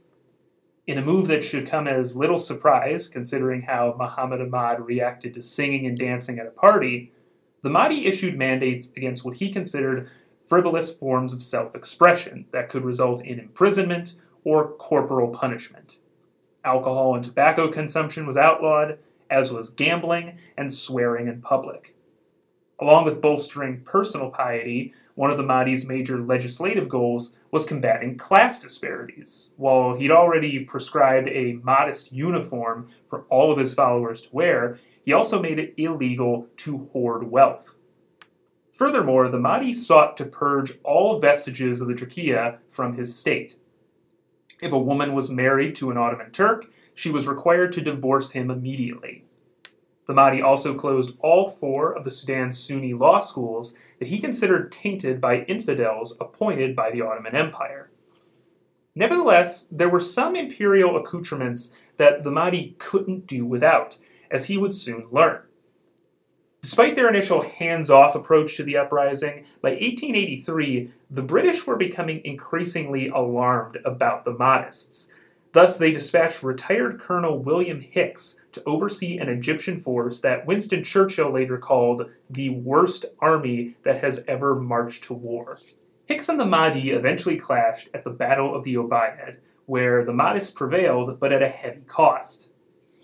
In 0.87 0.99
a 0.99 1.05
move 1.05 1.27
that 1.29 1.43
should 1.43 1.67
come 1.67 1.89
as 1.89 2.15
little 2.15 2.39
surprise, 2.39 3.09
considering 3.09 3.63
how 3.63 3.97
Muhammad 3.99 4.43
Ahmad 4.43 4.85
reacted 4.85 5.33
to 5.33 5.43
singing 5.43 5.87
and 5.87 5.97
dancing 5.97 6.39
at 6.39 6.47
a 6.47 6.51
party, 6.51 7.13
the 7.63 7.71
Mahdi 7.71 8.05
issued 8.05 8.37
mandates 8.37 8.93
against 8.95 9.25
what 9.25 9.39
he 9.39 9.51
considered 9.51 10.11
frivolous 10.47 10.95
forms 10.95 11.33
of 11.33 11.43
self 11.43 11.75
expression 11.75 12.45
that 12.51 12.69
could 12.69 12.85
result 12.85 13.25
in 13.25 13.39
imprisonment 13.39 14.17
or 14.45 14.73
corporal 14.73 15.29
punishment. 15.29 15.97
Alcohol 16.63 17.15
and 17.15 17.25
tobacco 17.25 17.69
consumption 17.69 18.27
was 18.27 18.37
outlawed, 18.37 18.99
as 19.31 19.51
was 19.51 19.71
gambling 19.71 20.37
and 20.59 20.71
swearing 20.71 21.27
in 21.27 21.41
public. 21.41 21.95
Along 22.79 23.07
with 23.07 23.23
bolstering 23.23 23.81
personal 23.81 24.29
piety, 24.29 24.93
one 25.19 25.33
of 25.33 25.37
the 25.37 25.43
Mahdi's 25.43 25.85
major 25.85 26.21
legislative 26.21 26.89
goals 26.89 27.35
was 27.51 27.67
combating 27.67 28.17
class 28.17 28.61
disparities. 28.61 29.49
While 29.57 29.97
he'd 29.97 30.13
already 30.13 30.61
prescribed 30.61 31.27
a 31.27 31.55
modest 31.65 32.13
uniform 32.13 32.91
for 33.09 33.23
all 33.29 33.51
of 33.51 33.59
his 33.59 33.75
followers 33.75 34.23
to 34.23 34.29
wear, 34.31 34.79
he 35.05 35.13
also 35.13 35.43
made 35.43 35.59
it 35.59 35.75
illegal 35.77 36.47
to 36.59 36.79
hoard 36.93 37.29
wealth. 37.33 37.79
Furthermore, 38.71 39.27
the 39.29 39.41
Mahdi 39.41 39.75
sought 39.75 40.17
to 40.19 40.25
purge 40.25 40.79
all 40.85 41.19
vestiges 41.19 41.81
of 41.81 41.89
the 41.89 41.95
Turkiya 41.95 42.59
from 42.71 42.97
his 42.97 43.19
state. 43.19 43.57
If 44.63 44.71
a 44.71 44.79
woman 44.79 45.15
was 45.15 45.31
married 45.31 45.75
to 45.77 45.91
an 45.91 45.97
Ottoman 45.97 46.31
Turk, 46.31 46.67
she 46.95 47.11
was 47.11 47.27
required 47.27 47.73
to 47.73 47.81
divorce 47.81 48.31
him 48.31 48.53
immediately. 48.53 49.25
The 50.09 50.15
Mahdi 50.15 50.41
also 50.41 50.75
closed 50.75 51.17
all 51.21 51.51
four 51.51 51.93
of 51.93 52.03
the 52.03 52.11
Sudan's 52.11 52.59
Sunni 52.59 52.95
law 52.95 53.19
schools 53.19 53.75
that 53.99 54.09
he 54.09 54.19
considered 54.19 54.73
tainted 54.73 55.21
by 55.21 55.43
infidels 55.43 56.17
appointed 56.19 56.75
by 56.75 56.91
the 56.91 57.03
Ottoman 57.03 57.37
Empire. 57.37 57.91
Nevertheless, 58.95 59.69
there 59.71 59.91
were 59.91 60.01
some 60.01 60.35
imperial 60.35 60.97
accoutrements 60.97 61.73
that 61.99 62.23
the 62.23 62.31
Mahdi 62.31 62.75
couldn't 62.79 63.27
do 63.27 63.45
without, 63.45 63.99
as 64.31 64.47
he 64.47 64.57
would 64.57 64.75
soon 64.75 65.09
learn. 65.13 65.43
Despite 66.63 66.97
their 66.97 67.09
initial 67.09 67.43
hands 67.43 67.91
off 67.91 68.15
approach 68.15 68.57
to 68.57 68.65
the 68.65 68.79
uprising, 68.79 69.45
by 69.61 69.73
1883 69.73 70.91
the 71.11 71.23
British 71.23 71.67
were 71.67 71.77
becoming 71.77 72.23
increasingly 72.25 73.09
alarmed 73.09 73.77
about 73.85 74.25
the 74.25 74.33
Mahdists. 74.33 75.11
Thus, 75.53 75.77
they 75.77 75.93
dispatched 75.93 76.43
retired 76.43 76.99
Colonel 76.99 77.39
William 77.39 77.81
Hicks 77.81 78.41
to 78.59 78.65
oversee 78.65 79.19
an 79.19 79.29
Egyptian 79.29 79.79
force 79.79 80.21
that 80.21 80.47
Winston 80.47 80.85
Churchill 80.85 81.33
later 81.33 81.59
called 81.59 82.11
the 82.29 82.51
worst 82.51 83.07
army 83.21 83.77
that 83.83 84.03
has 84.03 84.25
ever 84.29 84.55
marched 84.55 85.05
to 85.05 85.15
war. 85.15 85.59
Hicks 86.07 86.29
and 86.29 86.41
the 86.41 86.47
Mahdi 86.47 86.91
eventually 86.91 87.37
clashed 87.37 87.89
at 87.93 88.05
the 88.05 88.11
Battle 88.11 88.55
of 88.55 88.65
the 88.65 88.75
Obaid, 88.75 89.37
where 89.67 90.05
the 90.05 90.13
Mahdists 90.13 90.55
prevailed, 90.55 91.21
but 91.21 91.33
at 91.33 91.43
a 91.43 91.49
heavy 91.49 91.83
cost. 91.87 92.51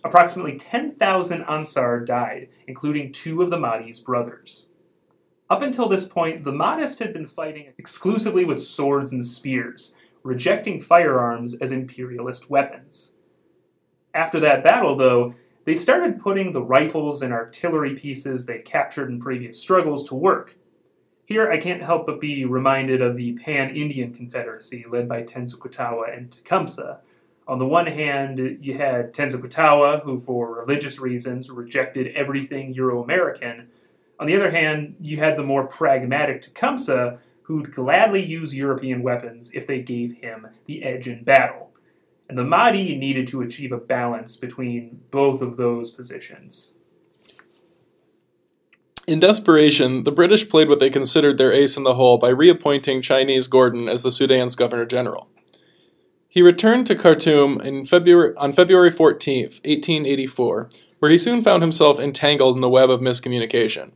Approximately 0.03 0.57
10,000 0.57 1.43
Ansar 1.43 2.01
died, 2.01 2.49
including 2.67 3.13
two 3.13 3.43
of 3.43 3.51
the 3.51 3.59
Mahdi's 3.59 4.01
brothers. 4.01 4.69
Up 5.51 5.61
until 5.61 5.89
this 5.89 6.07
point, 6.07 6.45
the 6.45 6.53
Mahdists 6.53 6.99
had 6.99 7.13
been 7.13 7.27
fighting 7.27 7.73
exclusively 7.77 8.45
with 8.45 8.63
swords 8.63 9.13
and 9.13 9.25
spears, 9.25 9.95
rejecting 10.23 10.81
firearms 10.81 11.55
as 11.57 11.73
imperialist 11.73 12.49
weapons. 12.49 13.13
After 14.15 14.41
that 14.41 14.65
battle, 14.65 14.97
though, 14.97 15.35
they 15.65 15.75
started 15.75 16.21
putting 16.21 16.53
the 16.53 16.63
rifles 16.63 17.23
and 17.23 17.33
artillery 17.33 17.95
pieces 17.95 18.47
they 18.47 18.59
captured 18.59 19.11
in 19.11 19.21
previous 19.21 19.61
struggles 19.61 20.05
to 20.09 20.15
work. 20.15 20.57
Here, 21.27 21.51
I 21.51 21.57
can't 21.57 21.83
help 21.83 22.07
but 22.07 22.21
be 22.21 22.45
reminded 22.45 23.01
of 23.01 23.17
the 23.17 23.33
Pan 23.33 23.75
Indian 23.75 24.13
Confederacy 24.13 24.85
led 24.89 25.09
by 25.09 25.23
Tenskwatawa 25.23 26.15
and 26.15 26.31
Tecumseh, 26.31 26.99
on 27.47 27.59
the 27.59 27.67
one 27.67 27.87
hand, 27.87 28.59
you 28.63 28.79
had 28.79 29.13
Tenskwatawa, 29.13 30.03
who, 30.03 30.19
for 30.19 30.55
religious 30.55 30.99
reasons, 30.99 31.51
rejected 31.51 32.15
everything 32.17 32.73
Euro 32.73 33.03
American. 33.03 33.69
On 34.19 34.27
the 34.27 34.37
other 34.37 34.51
hand, 34.51 34.97
you 35.01 35.19
had 35.19 35.37
the 35.37 35.43
more 35.43 35.67
pragmatic 35.67 36.41
Tecumseh, 36.41 37.19
who'd 37.43 37.73
gladly 37.73 38.25
use 38.25 38.55
European 38.55 39.03
weapons 39.03 39.51
if 39.53 39.67
they 39.67 39.83
gave 39.83 40.15
him 40.15 40.49
the 40.65 40.83
edge 40.83 41.07
in 41.07 41.23
battle. 41.23 41.71
And 42.29 42.39
the 42.39 42.45
Mahdi 42.45 42.97
needed 42.97 43.27
to 43.29 43.43
achieve 43.43 43.73
a 43.73 43.79
balance 43.79 44.37
between 44.37 45.03
both 45.11 45.43
of 45.43 45.57
those 45.57 45.91
positions. 45.91 46.75
In 49.07 49.21
desperation, 49.21 50.05
the 50.05 50.13
British 50.13 50.49
played 50.49 50.69
what 50.69 50.79
they 50.79 50.89
considered 50.89 51.37
their 51.37 51.53
ace 51.53 51.77
in 51.77 51.83
the 51.85 51.95
hole 51.95 52.17
by 52.17 52.31
reappointing 52.31 53.03
Chinese 53.03 53.49
Gordon 53.49 53.87
as 53.87 54.03
the 54.03 54.11
Sudan's 54.11 54.57
Governor 54.57 54.87
General. 54.87 55.29
He 56.27 56.41
returned 56.41 56.87
to 56.87 56.95
Khartoum 56.95 57.85
February, 57.85 58.35
on 58.37 58.53
February 58.55 58.91
14, 58.91 59.45
1884, 59.45 60.71
where 60.99 61.11
he 61.11 61.19
soon 61.19 61.45
found 61.45 61.63
himself 61.63 62.01
entangled 62.01 62.57
in 62.57 62.63
the 62.63 62.69
web 62.69 62.91
of 62.91 63.01
miscommunication. 63.01 63.93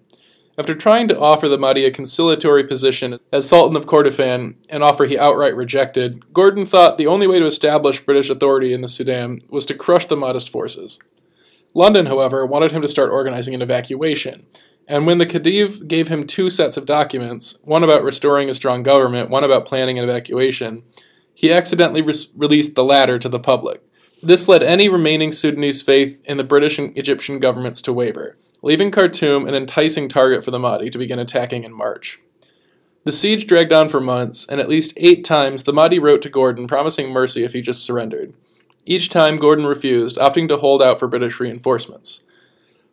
After 0.59 0.75
trying 0.75 1.07
to 1.07 1.19
offer 1.19 1.49
the 1.49 1.57
Mahdi 1.57 1.85
a 1.85 1.93
conciliatory 1.93 2.65
position 2.65 3.21
as 3.33 3.49
Sultan 3.49 3.77
of 3.77 3.87
Kordofan, 3.87 4.57
an 4.69 4.83
offer 4.83 5.05
he 5.05 5.17
outright 5.17 5.55
rejected, 5.55 6.33
Gordon 6.35 6.67
thought 6.67 6.99
the 6.99 7.07
only 7.07 7.29
way 7.29 7.39
to 7.39 7.47
establish 7.47 8.05
British 8.05 8.29
authority 8.29 8.73
in 8.73 8.81
the 8.81 8.89
Sudan 8.89 9.39
was 9.49 9.65
to 9.67 9.75
crush 9.75 10.07
the 10.07 10.17
Mahdist 10.17 10.51
forces. 10.51 10.99
London, 11.75 12.07
however, 12.07 12.45
wanted 12.45 12.73
him 12.73 12.83
to 12.83 12.89
start 12.89 13.13
organizing 13.13 13.55
an 13.55 13.63
evacuation, 13.63 14.47
and 14.89 15.07
when 15.07 15.19
the 15.19 15.27
Khedive 15.27 15.87
gave 15.87 16.09
him 16.09 16.27
two 16.27 16.51
sets 16.51 16.77
of 16.77 16.87
documents, 16.87 17.61
one 17.63 17.85
about 17.85 18.03
restoring 18.03 18.51
a 18.51 18.55
strong 18.55 18.83
government, 18.83 19.31
one 19.31 19.45
about 19.45 19.65
planning 19.65 19.97
an 19.97 20.03
evacuation, 20.03 20.83
he 21.35 21.53
accidentally 21.53 22.03
re- 22.03 22.15
released 22.37 22.75
the 22.75 22.83
latter 22.83 23.17
to 23.21 23.29
the 23.29 23.39
public. 23.39 23.81
This 24.25 24.49
led 24.49 24.65
any 24.65 24.89
remaining 24.89 25.31
Sudanese 25.31 25.83
faith 25.83 26.21
in 26.25 26.37
the 26.37 26.43
British 26.43 26.81
and 26.81 26.99
Egyptian 26.99 27.39
governments 27.39 27.81
to 27.83 27.93
waver 27.93 28.35
leaving 28.63 28.91
Khartoum 28.91 29.47
an 29.47 29.55
enticing 29.55 30.09
target 30.09 30.45
for 30.45 30.51
the 30.51 30.59
Mahdi 30.59 30.91
to 30.91 30.99
begin 30.99 31.19
attacking 31.19 31.65
in 31.65 31.73
March. 31.73 32.21
The 33.05 33.13
siege 33.13 33.47
dragged 33.47 33.73
on 33.73 33.89
for 33.89 34.01
months, 34.01 34.47
and 34.47 34.61
at 34.61 34.69
least 34.69 34.93
eight 34.97 35.25
times 35.25 35.63
the 35.63 35.73
Mahdi 35.73 35.99
wrote 35.99 36.21
to 36.23 36.29
Gordon 36.29 36.67
promising 36.67 37.11
mercy 37.11 37.45
if 37.45 37.53
he 37.53 37.61
just 37.61 37.85
surrendered. 37.85 38.35
Each 38.85 39.09
time 39.09 39.37
Gordon 39.37 39.67
refused, 39.67 40.17
opting 40.19 40.49
to 40.49 40.57
hold 40.57 40.83
out 40.83 40.99
for 40.99 41.09
British 41.09 41.41
reinforcements. 41.41 42.23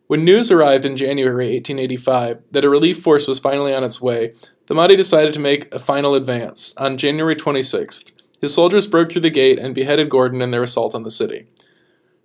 When 0.06 0.24
news 0.24 0.50
arrived 0.50 0.84
in 0.84 0.96
January 0.96 1.54
1885 1.54 2.42
that 2.52 2.64
a 2.64 2.70
relief 2.70 3.00
force 3.00 3.26
was 3.26 3.40
finally 3.40 3.74
on 3.74 3.82
its 3.82 4.00
way, 4.00 4.34
the 4.66 4.74
Mahdi 4.74 4.94
decided 4.94 5.34
to 5.34 5.40
make 5.40 5.72
a 5.74 5.78
final 5.78 6.14
advance. 6.14 6.74
On 6.76 6.96
January 6.96 7.34
26th, 7.34 8.12
his 8.40 8.54
soldiers 8.54 8.86
broke 8.86 9.10
through 9.10 9.22
the 9.22 9.30
gate 9.30 9.58
and 9.58 9.74
beheaded 9.74 10.08
Gordon 10.08 10.42
in 10.42 10.50
their 10.50 10.62
assault 10.62 10.94
on 10.94 11.02
the 11.02 11.10
city. 11.10 11.46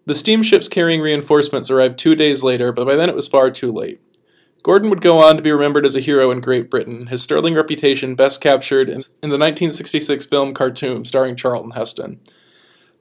The 0.05 0.15
steamships 0.15 0.67
carrying 0.67 1.01
reinforcements 1.01 1.69
arrived 1.69 1.99
two 1.99 2.15
days 2.15 2.43
later, 2.43 2.71
but 2.71 2.85
by 2.85 2.95
then 2.95 3.09
it 3.09 3.15
was 3.15 3.27
far 3.27 3.51
too 3.51 3.71
late. 3.71 4.01
Gordon 4.63 4.89
would 4.89 5.01
go 5.01 5.19
on 5.19 5.37
to 5.37 5.43
be 5.43 5.51
remembered 5.51 5.85
as 5.85 5.95
a 5.95 6.01
hero 6.01 6.31
in 6.31 6.39
Great 6.39 6.69
Britain, 6.69 7.07
his 7.07 7.23
sterling 7.23 7.55
reputation 7.55 8.15
best 8.15 8.41
captured 8.41 8.89
in 8.89 8.97
the 9.21 9.37
1966 9.37 10.25
film 10.25 10.53
Khartoum, 10.53 11.05
starring 11.05 11.35
Charlton 11.35 11.71
Heston. 11.71 12.19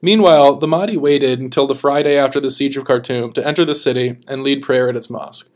Meanwhile, 0.01 0.55
the 0.55 0.67
Mahdi 0.67 0.97
waited 0.97 1.39
until 1.39 1.67
the 1.67 1.75
Friday 1.75 2.17
after 2.17 2.39
the 2.39 2.49
siege 2.49 2.77
of 2.77 2.85
Khartoum 2.85 3.33
to 3.33 3.45
enter 3.45 3.63
the 3.63 3.75
city 3.75 4.17
and 4.27 4.41
lead 4.41 4.63
prayer 4.63 4.89
at 4.89 4.95
its 4.95 5.09
mosque. 5.09 5.51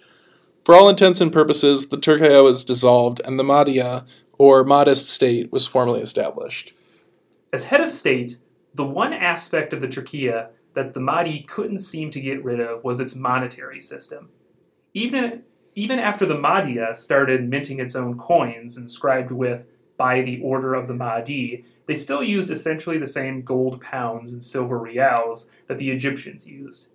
For 0.64 0.76
all 0.76 0.90
intents 0.90 1.22
and 1.22 1.34
purposes, 1.34 1.90
the 1.90 1.98
Turkiya 1.98 2.44
was 2.44 2.66
dissolved 2.66 3.22
and 3.26 3.40
the 3.40 3.44
Mahdiya, 3.44 4.06
or 4.38 4.64
Mahdist 4.64 5.08
state, 5.08 5.52
was 5.52 5.66
formally 5.66 6.02
established. 6.02 6.74
As 7.52 7.66
head 7.66 7.82
of 7.82 7.92
state, 7.92 8.38
the 8.74 8.86
one 8.86 9.14
aspect 9.14 9.74
of 9.74 9.82
the 9.82 9.88
Turkiya 9.88 10.50
that 10.76 10.94
the 10.94 11.00
Mahdi 11.00 11.42
couldn't 11.42 11.80
seem 11.80 12.12
to 12.12 12.22
get 12.22 12.44
rid 12.44 12.60
of 12.60 12.84
was 12.84 13.00
its 13.00 13.16
monetary 13.16 13.82
system. 13.82 14.30
Even, 14.94 15.44
even 15.74 16.00
after 16.00 16.26
the 16.26 16.38
Mahdiya 16.38 16.96
started 16.96 17.50
minting 17.50 17.80
its 17.80 17.96
own 17.96 18.18
coins 18.18 18.78
inscribed 18.78 19.32
with 19.32 19.68
by 19.98 20.22
the 20.22 20.42
order 20.42 20.74
of 20.74 20.88
the 20.88 20.94
Mahdi, 20.94 21.66
they 21.86 21.96
still 21.96 22.24
used 22.24 22.52
essentially 22.52 22.98
the 22.98 23.08
same 23.08 23.42
gold 23.42 23.82
pounds 23.82 24.34
and 24.34 24.44
silver 24.44 24.78
reals 24.78 25.50
that 25.68 25.78
the 25.78 25.92
Egyptians 25.92 26.48
used. 26.48 26.90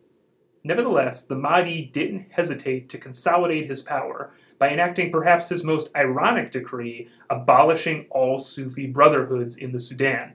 Nevertheless, 0.62 1.22
the 1.22 1.36
Mahdi 1.36 1.86
didn't 1.86 2.32
hesitate 2.32 2.88
to 2.90 2.98
consolidate 2.98 3.68
his 3.68 3.82
power 3.82 4.32
by 4.58 4.68
enacting 4.68 5.10
perhaps 5.10 5.48
his 5.48 5.64
most 5.64 5.90
ironic 5.96 6.50
decree 6.50 7.08
abolishing 7.30 8.06
all 8.10 8.36
Sufi 8.36 8.86
brotherhoods 8.86 9.56
in 9.56 9.72
the 9.72 9.80
Sudan. 9.80 10.34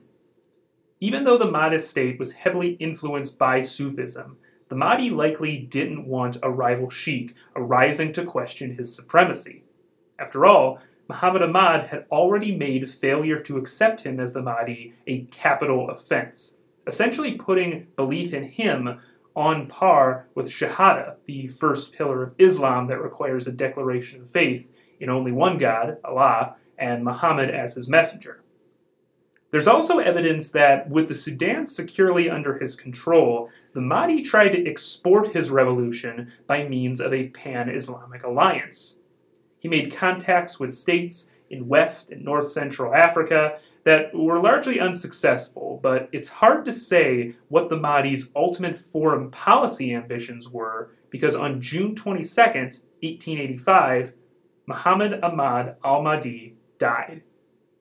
Even 1.06 1.24
though 1.24 1.38
the 1.38 1.46
Mahdist 1.46 1.82
state 1.82 2.18
was 2.18 2.32
heavily 2.32 2.70
influenced 2.80 3.38
by 3.38 3.62
Sufism, 3.62 4.38
the 4.70 4.76
Mahdi 4.76 5.12
likely 5.12 5.56
didn't 5.56 6.08
want 6.08 6.39
a 6.41 6.50
rival 6.50 6.89
sheikh 6.89 7.36
arising 7.56 8.12
to 8.13 8.26
question 8.26 8.76
his 8.76 8.96
supremacy. 8.96 9.62
After 10.18 10.48
all, 10.48 10.80
Muhammad 11.08 11.44
Ahmad 11.44 11.86
had 11.89 12.08
already 12.12 12.56
made 12.56 12.89
failure 12.89 13.39
to 13.41 13.58
accept 13.58 14.02
him 14.02 14.20
as 14.20 14.34
the 14.34 14.41
Mahdi 14.41 14.96
a 15.06 15.26
capital 15.26 15.91
offense, 15.91 16.58
essentially 16.88 17.34
putting 17.34 17.86
belief 17.96 18.34
in 18.34 18.46
him 18.46 19.00
on 19.36 19.68
par 19.68 20.26
with 20.34 20.50
Shahada, 20.50 21.18
the 21.26 21.50
first 21.50 21.94
pillar 21.94 22.24
of 22.24 22.34
Islam 22.39 22.88
that 22.88 23.00
requires 23.00 23.46
a 23.46 23.52
declaration 23.52 24.24
of 24.24 24.30
faith 24.32 24.68
in 25.00 25.12
only 25.12 25.32
one 25.32 25.60
God, 25.60 25.98
Allah, 26.04 26.56
and 26.80 27.04
Muhammad 27.04 27.52
as 27.52 27.76
his 27.76 27.88
messenger. 27.88 28.41
There's 29.56 29.70
also 29.70 30.00
evidence 30.00 30.52
that 30.52 30.89
with 30.89 31.08
the 31.08 31.15
Sudan 31.15 31.65
securely 31.65 32.30
under 32.30 32.58
his 32.58 32.76
control, 32.76 33.50
the 33.72 33.80
Mahdi 33.80 34.22
tried 34.22 34.50
to 34.50 34.70
export 34.70 35.32
his 35.32 35.50
revolution 35.50 36.34
by 36.46 36.68
means 36.68 37.00
of 37.00 37.13
a 37.13 37.30
pan 37.30 37.70
Islamic 37.70 38.26
alliance. 38.26 38.98
He 39.58 39.70
made 39.70 39.96
contacts 39.96 40.60
with 40.60 40.74
states 40.74 41.32
in 41.50 41.70
West 41.70 42.12
and 42.12 42.26
North 42.26 42.52
Central 42.52 42.94
Africa 42.94 43.58
that 43.86 44.13
were 44.13 44.41
largely 44.41 44.78
unsuccessful, 44.78 45.80
but 45.82 46.10
it's 46.12 46.28
hard 46.28 46.65
to 46.65 46.74
say 46.74 47.36
what 47.48 47.70
the 47.70 47.80
Mahdi's 47.80 48.32
ultimate 48.36 48.76
foreign 48.76 49.32
policy 49.32 49.94
ambitions 49.94 50.50
were 50.50 50.91
because 51.10 51.34
on 51.34 51.62
June 51.62 51.96
22, 51.96 52.41
1885, 52.41 54.15
Muhammad 54.68 55.24
Ahmad 55.24 55.78
al 55.82 56.02
Mahdi 56.02 56.58
died. 56.78 57.22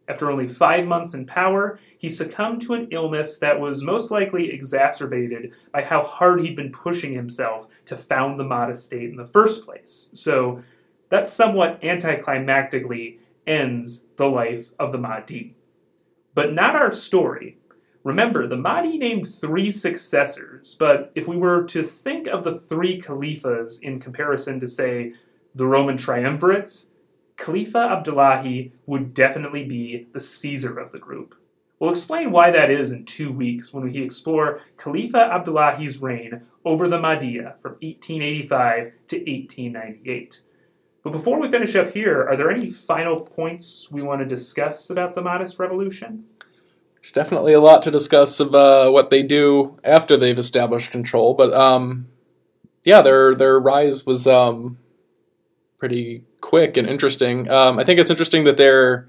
After 0.07 0.31
only 0.31 0.47
five 0.47 0.87
months 0.87 1.15
in 1.15 1.27
power, 1.27 1.79
he 1.97 2.11
succumbed 2.11 2.61
to 2.63 2.75
an 2.75 2.89
illness 2.91 3.39
that 3.39 3.59
was 3.59 3.83
most 3.83 4.11
likely 4.11 4.53
exacerbated 4.53 5.53
by 5.73 5.83
how 5.83 6.03
hard 6.03 6.41
he'd 6.41 6.57
been 6.57 6.73
pushing 6.73 7.15
himself 7.15 7.67
to 7.87 7.97
found 7.97 8.39
the 8.39 8.45
Mahdist 8.45 8.83
state 8.83 9.11
in 9.11 9.17
the 9.17 9.27
first 9.27 9.65
place. 9.65 10.11
So 10.13 10.63
that 11.09 11.29
somewhat 11.29 11.81
anticlimactically 11.83 13.19
ends 13.47 14.05
the 14.17 14.27
life 14.27 14.73
of 14.79 14.93
the 14.93 14.99
Mahdi. 14.99 15.55
But 16.35 16.53
not 16.53 16.77
our 16.77 16.93
story. 16.93 17.59
Remember, 18.03 18.47
the 18.47 18.57
Mahdi 18.57 18.99
named 18.99 19.27
three 19.27 19.71
successors, 19.71 20.77
but 20.79 21.11
if 21.15 21.27
we 21.27 21.37
were 21.37 21.65
to 21.65 21.83
think 21.83 22.27
of 22.27 22.45
the 22.45 22.59
three 22.59 23.01
caliphs 23.01 23.79
in 23.79 23.99
comparison 24.01 24.61
to, 24.61 24.69
say, 24.69 25.15
the 25.55 25.67
Roman 25.67 25.97
triumvirates, 25.97 26.89
Khalifa 27.37 27.79
Abdullahi 27.79 28.73
would 28.87 29.15
definitely 29.15 29.65
be 29.65 30.07
the 30.13 30.21
Caesar 30.21 30.79
of 30.79 30.93
the 30.93 30.99
group. 30.99 31.35
We'll 31.79 31.91
explain 31.91 32.31
why 32.31 32.51
that 32.51 32.71
is 32.71 32.93
in 32.93 33.05
two 33.05 33.33
weeks 33.33 33.73
when 33.73 33.85
we 33.85 33.99
explore 33.99 34.61
Khalifa 34.77 35.19
Abdullahi's 35.19 36.01
reign 36.01 36.43
over 36.65 36.89
the 36.89 36.99
Mahdiya 36.99 37.61
from 37.61 37.73
1885 37.83 38.93
to 39.09 39.17
1898. 39.17 40.41
But 41.03 41.13
before 41.13 41.39
we 41.39 41.51
finish 41.51 41.77
up 41.77 41.93
here, 41.93 42.27
are 42.27 42.37
there 42.37 42.51
any 42.51 42.71
final 42.71 43.21
points 43.21 43.91
we 43.91 44.01
want 44.01 44.21
to 44.21 44.27
discuss 44.27 44.89
about 44.89 45.15
the 45.15 45.21
Mahdist 45.21 45.59
Revolution? 45.59 46.25
There's 46.97 47.13
definitely 47.13 47.53
a 47.53 47.61
lot 47.61 47.83
to 47.83 47.91
discuss 47.91 48.41
of 48.41 48.55
uh, 48.55 48.89
what 48.89 49.11
they 49.11 49.23
do 49.23 49.79
after 49.85 50.17
they've 50.17 50.39
established 50.39 50.91
control, 50.91 51.35
but 51.35 51.53
um, 51.53 52.09
yeah, 52.83 53.03
their 53.03 53.35
their 53.35 53.61
rise 53.61 54.07
was 54.07 54.27
um, 54.27 54.79
pretty 55.79 56.25
quick 56.45 56.77
and 56.77 56.87
interesting. 56.87 57.51
Um, 57.51 57.79
I 57.79 57.85
think 57.85 57.99
it's 57.99 58.11
interesting 58.11 58.45
that 58.45 58.59
they're 58.59 59.09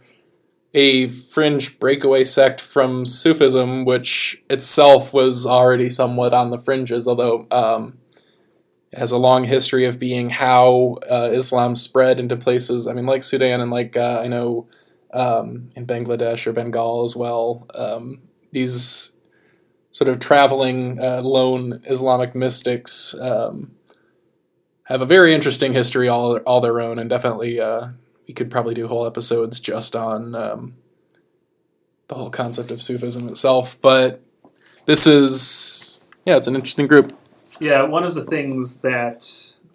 a 0.74 1.08
fringe 1.08 1.78
breakaway 1.80 2.24
sect 2.24 2.62
from 2.62 3.06
Sufism, 3.06 3.84
which 3.84 4.42
itself 4.50 5.14
was 5.14 5.46
already 5.46 5.90
somewhat 5.90 6.34
on 6.34 6.50
the 6.50 6.58
fringes, 6.58 7.08
although 7.08 7.46
um, 7.52 7.98
it 8.92 9.00
has 9.00 9.12
a 9.12 9.18
long 9.18 9.44
history 9.44 9.86
of 9.86 10.00
being 10.00 10.30
how 10.30 10.98
uh, 11.12 11.30
Islam 11.34 11.76
spread 11.76 12.22
into 12.22 12.38
places. 12.38 12.88
I 12.88 12.94
mean, 12.94 13.06
like 13.06 13.24
Sudan 13.24 13.60
and 13.60 13.70
like 13.70 13.98
uh, 13.98 14.22
I 14.24 14.28
know 14.28 14.68
um, 15.14 15.70
in 15.76 15.86
Bangladesh 15.86 16.48
or 16.48 16.54
Bengal 16.54 17.04
as 17.04 17.18
well. 17.18 17.68
Um, 17.76 18.22
these 18.54 19.12
sort 19.92 20.08
of 20.08 20.20
traveling 20.20 21.00
uh, 21.02 21.22
lone 21.22 21.82
Islamic 21.86 22.34
mystics 22.34 23.14
um, 23.20 23.76
have 24.86 25.02
a 25.02 25.06
very 25.06 25.34
interesting 25.34 25.74
history 25.74 26.08
all 26.08 26.38
all 26.38 26.62
their 26.62 26.80
own, 26.80 26.98
and 26.98 27.10
definitely 27.10 27.60
uh, 27.60 27.90
we 28.28 28.34
could 28.34 28.50
probably 28.50 28.74
do 28.74 28.88
whole 28.88 29.06
episodes 29.06 29.60
just 29.60 29.96
on 29.96 30.34
um, 30.36 30.76
the 32.08 32.16
whole 32.16 32.30
concept 32.30 32.72
of 32.72 32.82
Sufism 32.82 33.28
itself. 33.28 33.78
But 33.82 34.22
this 34.86 35.06
is 35.06 36.02
yeah, 36.26 36.38
it's 36.38 36.48
an 36.48 36.56
interesting 36.56 36.88
group. 36.88 37.18
Yeah, 37.60 37.84
one 37.84 38.04
of 38.04 38.16
the 38.16 38.26
things 38.26 38.78
that 38.78 39.30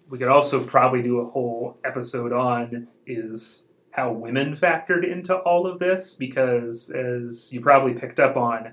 we 0.09 0.17
could 0.17 0.27
also 0.27 0.63
probably 0.63 1.01
do 1.01 1.19
a 1.19 1.25
whole 1.25 1.77
episode 1.83 2.33
on 2.33 2.87
is 3.07 3.63
how 3.91 4.11
women 4.11 4.55
factored 4.55 5.09
into 5.09 5.35
all 5.35 5.67
of 5.67 5.79
this, 5.79 6.15
because 6.15 6.89
as 6.91 7.51
you 7.51 7.59
probably 7.59 7.93
picked 7.93 8.19
up 8.19 8.37
on, 8.37 8.71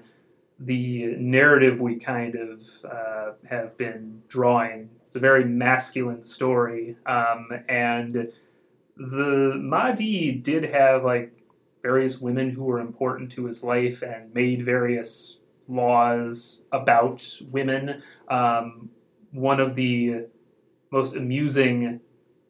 the 0.60 1.16
narrative 1.16 1.80
we 1.80 1.96
kind 1.96 2.34
of 2.34 2.62
uh, 2.84 3.32
have 3.48 3.76
been 3.78 4.22
drawing 4.28 4.90
it's 5.08 5.16
a 5.16 5.20
very 5.20 5.42
masculine 5.42 6.22
story, 6.22 6.94
um, 7.06 7.48
and 7.66 8.30
the 8.94 9.54
Mahdi 9.56 10.32
did 10.32 10.64
have 10.64 11.02
like 11.02 11.32
various 11.82 12.20
women 12.20 12.50
who 12.50 12.64
were 12.64 12.78
important 12.78 13.32
to 13.32 13.46
his 13.46 13.64
life 13.64 14.02
and 14.02 14.34
made 14.34 14.62
various 14.62 15.38
laws 15.66 16.60
about 16.72 17.26
women. 17.50 18.02
Um, 18.28 18.90
one 19.32 19.60
of 19.60 19.76
the 19.76 20.26
most 20.90 21.16
amusing 21.16 22.00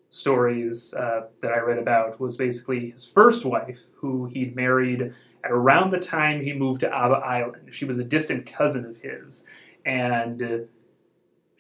stories 0.09 0.93
uh, 0.95 1.29
that 1.41 1.53
I 1.53 1.61
read 1.61 1.79
about 1.79 2.19
was 2.19 2.37
basically 2.37 2.91
his 2.91 3.07
first 3.07 3.45
wife, 3.45 3.83
who 3.99 4.27
he'd 4.27 4.57
married 4.57 5.15
at 5.45 5.53
around 5.53 5.93
the 5.93 6.01
time 6.01 6.41
he 6.41 6.53
moved 6.53 6.81
to 6.81 6.93
Abba 6.93 7.19
Island. 7.19 7.73
She 7.73 7.85
was 7.85 8.01
a 8.01 8.05
distant 8.05 8.47
cousin 8.47 8.85
of 8.85 8.99
his, 8.99 9.45
and 9.87 10.67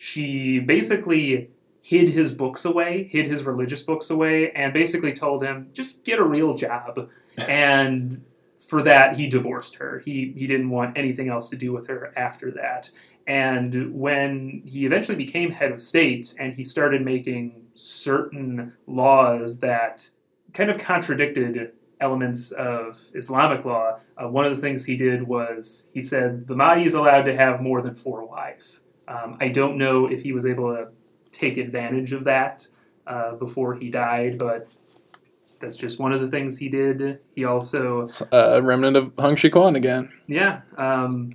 she 0.00 0.60
basically 0.60 1.50
hid 1.80 2.10
his 2.10 2.32
books 2.32 2.64
away, 2.64 3.08
hid 3.10 3.26
his 3.26 3.42
religious 3.42 3.82
books 3.82 4.10
away, 4.10 4.52
and 4.52 4.72
basically 4.72 5.12
told 5.12 5.42
him, 5.42 5.70
just 5.72 6.04
get 6.04 6.20
a 6.20 6.24
real 6.24 6.54
job. 6.54 7.10
and 7.36 8.24
for 8.58 8.80
that, 8.82 9.16
he 9.16 9.26
divorced 9.26 9.74
her. 9.74 9.98
He, 10.04 10.32
he 10.36 10.46
didn't 10.46 10.70
want 10.70 10.96
anything 10.96 11.28
else 11.28 11.50
to 11.50 11.56
do 11.56 11.72
with 11.72 11.88
her 11.88 12.12
after 12.16 12.52
that. 12.52 12.92
And 13.26 13.92
when 13.92 14.62
he 14.64 14.86
eventually 14.86 15.16
became 15.16 15.50
head 15.50 15.72
of 15.72 15.82
state 15.82 16.32
and 16.38 16.54
he 16.54 16.62
started 16.62 17.04
making 17.04 17.66
certain 17.74 18.74
laws 18.86 19.58
that 19.58 20.10
kind 20.54 20.70
of 20.70 20.78
contradicted 20.78 21.72
elements 22.00 22.52
of 22.52 23.10
Islamic 23.14 23.64
law, 23.64 23.98
uh, 24.16 24.28
one 24.28 24.44
of 24.44 24.54
the 24.54 24.62
things 24.62 24.84
he 24.84 24.96
did 24.96 25.24
was 25.24 25.88
he 25.92 26.00
said 26.00 26.46
the 26.46 26.54
Mahdi 26.54 26.84
is 26.84 26.94
allowed 26.94 27.22
to 27.22 27.34
have 27.34 27.60
more 27.60 27.82
than 27.82 27.96
four 27.96 28.24
wives. 28.24 28.84
Um, 29.08 29.38
I 29.40 29.48
don't 29.48 29.78
know 29.78 30.06
if 30.06 30.22
he 30.22 30.32
was 30.32 30.44
able 30.44 30.74
to 30.74 30.88
take 31.32 31.56
advantage 31.56 32.12
of 32.12 32.24
that 32.24 32.68
uh, 33.06 33.34
before 33.36 33.74
he 33.74 33.88
died, 33.88 34.38
but 34.38 34.68
that's 35.60 35.76
just 35.76 35.98
one 35.98 36.12
of 36.12 36.20
the 36.20 36.28
things 36.28 36.58
he 36.58 36.68
did. 36.68 37.20
He 37.34 37.44
also 37.44 38.04
a 38.30 38.60
remnant 38.62 38.96
of 38.96 39.12
Hong 39.18 39.34
Xiuquan 39.34 39.76
again. 39.76 40.12
Yeah, 40.26 40.60
um, 40.76 41.32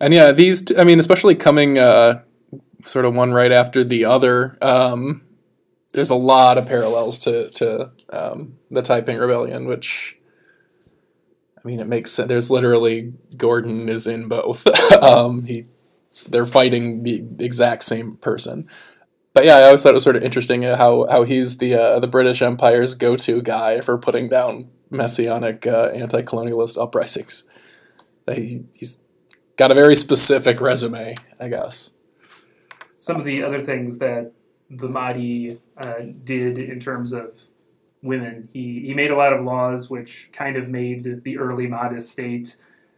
and 0.00 0.12
yeah, 0.12 0.32
these 0.32 0.62
t- 0.62 0.76
I 0.76 0.84
mean, 0.84 0.98
especially 0.98 1.34
coming 1.34 1.78
uh, 1.78 2.22
sort 2.84 3.04
of 3.04 3.14
one 3.14 3.32
right 3.32 3.52
after 3.52 3.84
the 3.84 4.04
other. 4.04 4.58
Um, 4.60 5.22
there's 5.92 6.10
a 6.10 6.16
lot 6.16 6.58
of 6.58 6.66
parallels 6.66 7.18
to 7.20 7.50
to 7.50 7.90
um, 8.10 8.58
the 8.70 8.82
Taiping 8.82 9.18
Rebellion, 9.18 9.66
which 9.66 10.18
I 11.56 11.60
mean, 11.66 11.80
it 11.80 11.86
makes 11.86 12.12
sense. 12.12 12.28
There's 12.28 12.50
literally 12.50 13.14
Gordon 13.36 13.88
is 13.88 14.06
in 14.06 14.28
both. 14.28 14.66
um, 15.02 15.44
he 15.44 15.66
they're 16.24 16.46
fighting 16.46 17.02
the 17.02 17.24
exact 17.38 17.84
same 17.84 18.16
person. 18.16 18.68
But 19.32 19.44
yeah, 19.44 19.56
I 19.56 19.64
always 19.64 19.82
thought 19.82 19.90
it 19.90 19.94
was 19.94 20.04
sort 20.04 20.16
of 20.16 20.22
interesting 20.22 20.62
how 20.62 21.06
how 21.10 21.22
he's 21.22 21.58
the 21.58 21.74
uh, 21.74 22.00
the 22.00 22.06
British 22.06 22.42
Empire's 22.42 22.94
go 22.94 23.16
to 23.16 23.42
guy 23.42 23.80
for 23.80 23.98
putting 23.98 24.28
down 24.28 24.70
messianic 24.90 25.66
uh, 25.66 25.90
anti 25.94 26.22
colonialist 26.22 26.80
uprisings. 26.80 27.44
He, 28.26 28.64
he's 28.76 28.98
got 29.56 29.70
a 29.70 29.74
very 29.74 29.94
specific 29.94 30.60
resume, 30.60 31.14
I 31.40 31.48
guess. 31.48 31.90
Some 32.96 33.16
of 33.16 33.24
the 33.24 33.42
other 33.42 33.60
things 33.60 33.98
that 33.98 34.32
the 34.70 34.88
Mahdi 34.88 35.58
uh, 35.76 35.94
did 36.24 36.58
in 36.58 36.80
terms 36.80 37.12
of 37.12 37.40
women. 38.02 38.48
He, 38.52 38.80
he 38.86 38.94
made 38.94 39.10
a 39.10 39.16
lot 39.16 39.32
of 39.32 39.44
laws 39.44 39.90
which 39.90 40.30
kind 40.32 40.56
of 40.56 40.68
made 40.68 41.22
the 41.24 41.38
early 41.38 41.66
Mahdi 41.66 42.00
state 42.00 42.56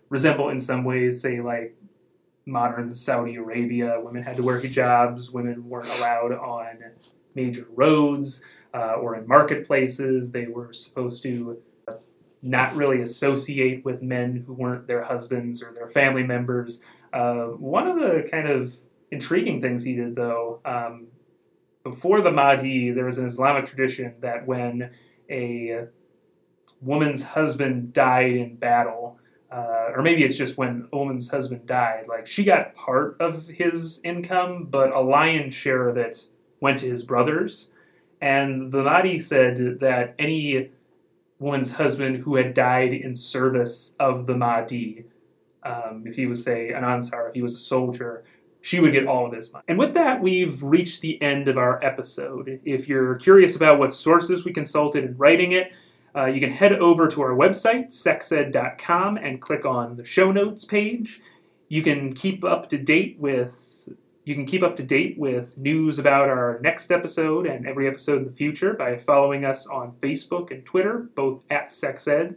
resemble 0.09 0.49
in 0.49 0.61
some 0.61 0.85
ways, 0.85 1.21
say, 1.21 1.41
like 1.41 1.75
modern 2.47 2.95
Saudi 2.95 3.37
Arabia. 3.37 4.01
Women 4.03 4.23
had 4.23 4.37
to 4.37 4.43
wear 4.43 4.61
hijabs, 4.61 5.33
women 5.33 5.69
weren't 5.69 5.89
allowed 5.99 6.33
on 6.33 6.79
major 7.35 7.67
roads 7.75 8.43
uh, 8.75 8.95
or 8.95 9.17
in 9.17 9.27
marketplaces. 9.27 10.33
They 10.33 10.47
were 10.47 10.73
supposed 10.73 11.23
to 11.25 11.63
not 12.43 12.75
really 12.75 13.03
associate 13.03 13.85
with 13.85 14.03
men 14.03 14.45
who 14.47 14.55
weren't 14.55 14.87
their 14.87 15.03
husbands 15.03 15.63
or 15.63 15.73
their 15.73 15.89
family 15.89 16.23
members. 16.23 16.83
Uh, 17.13 17.47
one 17.47 17.87
of 17.87 17.99
the 17.99 18.27
kind 18.31 18.49
of 18.49 18.73
intriguing 19.11 19.61
things 19.61 19.85
he 19.85 19.95
did, 19.95 20.15
though, 20.15 20.61
um, 20.65 21.09
before 21.83 22.21
the 22.21 22.31
Mahdi, 22.31 22.91
there 22.93 23.05
was 23.05 23.19
an 23.19 23.27
Islamic 23.27 23.67
tradition 23.67 24.15
that 24.21 24.47
when 24.47 24.91
a 25.29 25.87
woman's 26.81 27.23
husband 27.23 27.93
died 27.93 28.33
in 28.33 28.57
battle, 28.57 29.19
uh, 29.51 29.91
or 29.95 30.03
maybe 30.03 30.23
it's 30.23 30.37
just 30.37 30.57
when 30.57 30.89
a 30.93 30.97
woman's 30.97 31.31
husband 31.31 31.67
died, 31.67 32.07
like 32.09 32.27
she 32.27 32.45
got 32.45 32.75
part 32.75 33.17
of 33.21 33.49
his 33.49 34.01
income, 34.05 34.67
but 34.71 34.93
a 34.93 35.01
lion's 35.01 35.55
share 35.55 35.89
of 35.89 35.97
it 35.97 36.27
went 36.61 36.79
to 36.79 36.87
his 36.87 37.03
brothers. 37.03 37.71
And 38.21 38.71
the 38.71 38.85
Mahdi 38.85 39.19
said 39.19 39.81
that 39.81 40.15
any 40.19 40.71
woman's 41.39 41.73
husband 41.73 42.19
who 42.19 42.37
had 42.37 42.55
died 42.55 42.93
in 42.93 43.17
service 43.17 43.97
of 43.99 44.27
the 44.27 44.37
Mahdi, 44.37 45.05
um, 45.65 46.05
if 46.07 46.17
he 46.17 46.27
was, 46.27 46.45
say, 46.45 46.71
an 46.71 46.85
Ansar, 46.85 47.29
if 47.29 47.35
he 47.35 47.43
was 47.43 47.57
a 47.57 47.61
soldier, 47.61 48.25
she 48.61 48.79
would 48.79 48.93
get 48.93 49.07
all 49.07 49.27
of 49.27 49.33
his 49.33 49.53
money. 49.53 49.65
And 49.67 49.79
with 49.79 49.95
that, 49.95 50.21
we've 50.21 50.63
reached 50.63 51.01
the 51.01 51.21
end 51.23 51.49
of 51.49 51.57
our 51.57 51.83
episode. 51.83 52.61
If 52.65 52.89
you're 52.89 53.15
curious 53.15 53.57
about 53.57 53.79
what 53.79 53.93
sources 53.95 54.45
we 54.45 54.53
consulted 54.53 55.03
in 55.03 55.17
writing 55.17 55.53
it, 55.53 55.73
uh, 56.15 56.27
you 56.27 56.41
can 56.41 56.51
head 56.51 56.73
over 56.73 57.09
to 57.09 57.23
our 57.23 57.35
website, 57.35 57.93
sexed.com, 57.93 59.17
and 59.17 59.41
click 59.41 59.65
on 59.65 59.97
the 59.97 60.05
show 60.05 60.33
notes 60.33 60.65
page. 60.65 61.21
You 61.69 61.83
can 61.83 62.13
keep 62.13 62.45
up 62.45 62.69
to 62.71 62.79
date 62.79 63.17
with 63.19 63.71
you 64.25 64.35
can 64.35 64.45
keep 64.45 64.63
up 64.63 64.77
to 64.77 64.83
date 64.83 65.19
with 65.19 65.57
news 65.57 65.99
about 65.99 66.29
our 66.29 66.61
next 66.63 66.93
episode 66.93 67.47
and 67.47 67.67
every 67.67 67.89
episode 67.89 68.19
in 68.19 68.27
the 68.27 68.33
future 68.33 68.75
by 68.75 68.97
following 68.97 69.45
us 69.45 69.67
on 69.67 69.97
Facebook 70.01 70.51
and 70.51 70.65
Twitter, 70.65 71.09
both 71.15 71.41
at 71.51 71.71
SexEd. 71.71 72.37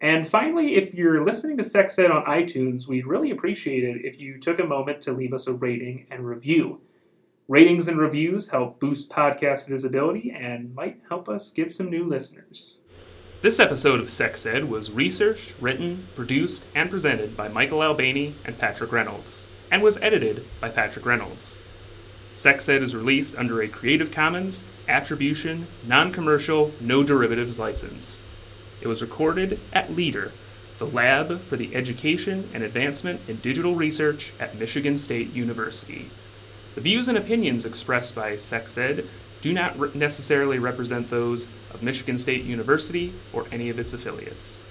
And 0.00 0.28
finally, 0.28 0.76
if 0.76 0.94
you're 0.94 1.24
listening 1.24 1.56
to 1.56 1.64
Sex 1.64 1.98
Ed 1.98 2.10
on 2.10 2.24
iTunes, 2.24 2.86
we'd 2.86 3.06
really 3.06 3.30
appreciate 3.30 3.84
it 3.84 4.04
if 4.04 4.20
you 4.22 4.38
took 4.38 4.58
a 4.58 4.64
moment 4.64 5.02
to 5.02 5.12
leave 5.12 5.32
us 5.32 5.46
a 5.46 5.52
rating 5.52 6.06
and 6.10 6.26
review. 6.26 6.80
Ratings 7.48 7.88
and 7.88 7.98
reviews 7.98 8.48
help 8.48 8.80
boost 8.80 9.10
podcast 9.10 9.68
visibility 9.68 10.30
and 10.34 10.74
might 10.74 11.00
help 11.08 11.28
us 11.28 11.50
get 11.50 11.72
some 11.72 11.90
new 11.90 12.06
listeners. 12.06 12.80
This 13.44 13.60
episode 13.60 14.00
of 14.00 14.08
Sex 14.08 14.46
Ed 14.46 14.70
was 14.70 14.90
researched, 14.90 15.54
written, 15.60 16.08
produced, 16.14 16.66
and 16.74 16.88
presented 16.88 17.36
by 17.36 17.46
Michael 17.46 17.82
Albany 17.82 18.36
and 18.42 18.58
Patrick 18.58 18.90
Reynolds, 18.90 19.46
and 19.70 19.82
was 19.82 19.98
edited 19.98 20.46
by 20.62 20.70
Patrick 20.70 21.04
Reynolds. 21.04 21.58
Sex 22.34 22.66
Ed 22.70 22.82
is 22.82 22.94
released 22.94 23.36
under 23.36 23.60
a 23.60 23.68
Creative 23.68 24.10
Commons 24.10 24.64
Attribution, 24.88 25.66
Non 25.86 26.10
Commercial, 26.10 26.72
No 26.80 27.04
Derivatives 27.04 27.58
license. 27.58 28.22
It 28.80 28.88
was 28.88 29.02
recorded 29.02 29.60
at 29.74 29.90
LEADR, 29.90 30.32
the 30.78 30.86
Lab 30.86 31.42
for 31.42 31.58
the 31.58 31.74
Education 31.76 32.48
and 32.54 32.62
Advancement 32.62 33.20
in 33.28 33.36
Digital 33.40 33.74
Research 33.74 34.32
at 34.40 34.58
Michigan 34.58 34.96
State 34.96 35.34
University. 35.34 36.08
The 36.76 36.80
views 36.80 37.08
and 37.08 37.18
opinions 37.18 37.66
expressed 37.66 38.14
by 38.14 38.36
SexEd 38.36 39.06
do 39.44 39.52
not 39.52 39.78
re- 39.78 39.90
necessarily 39.92 40.58
represent 40.58 41.10
those 41.10 41.50
of 41.74 41.82
Michigan 41.82 42.16
State 42.16 42.44
University 42.44 43.12
or 43.30 43.44
any 43.52 43.68
of 43.68 43.78
its 43.78 43.92
affiliates. 43.92 44.64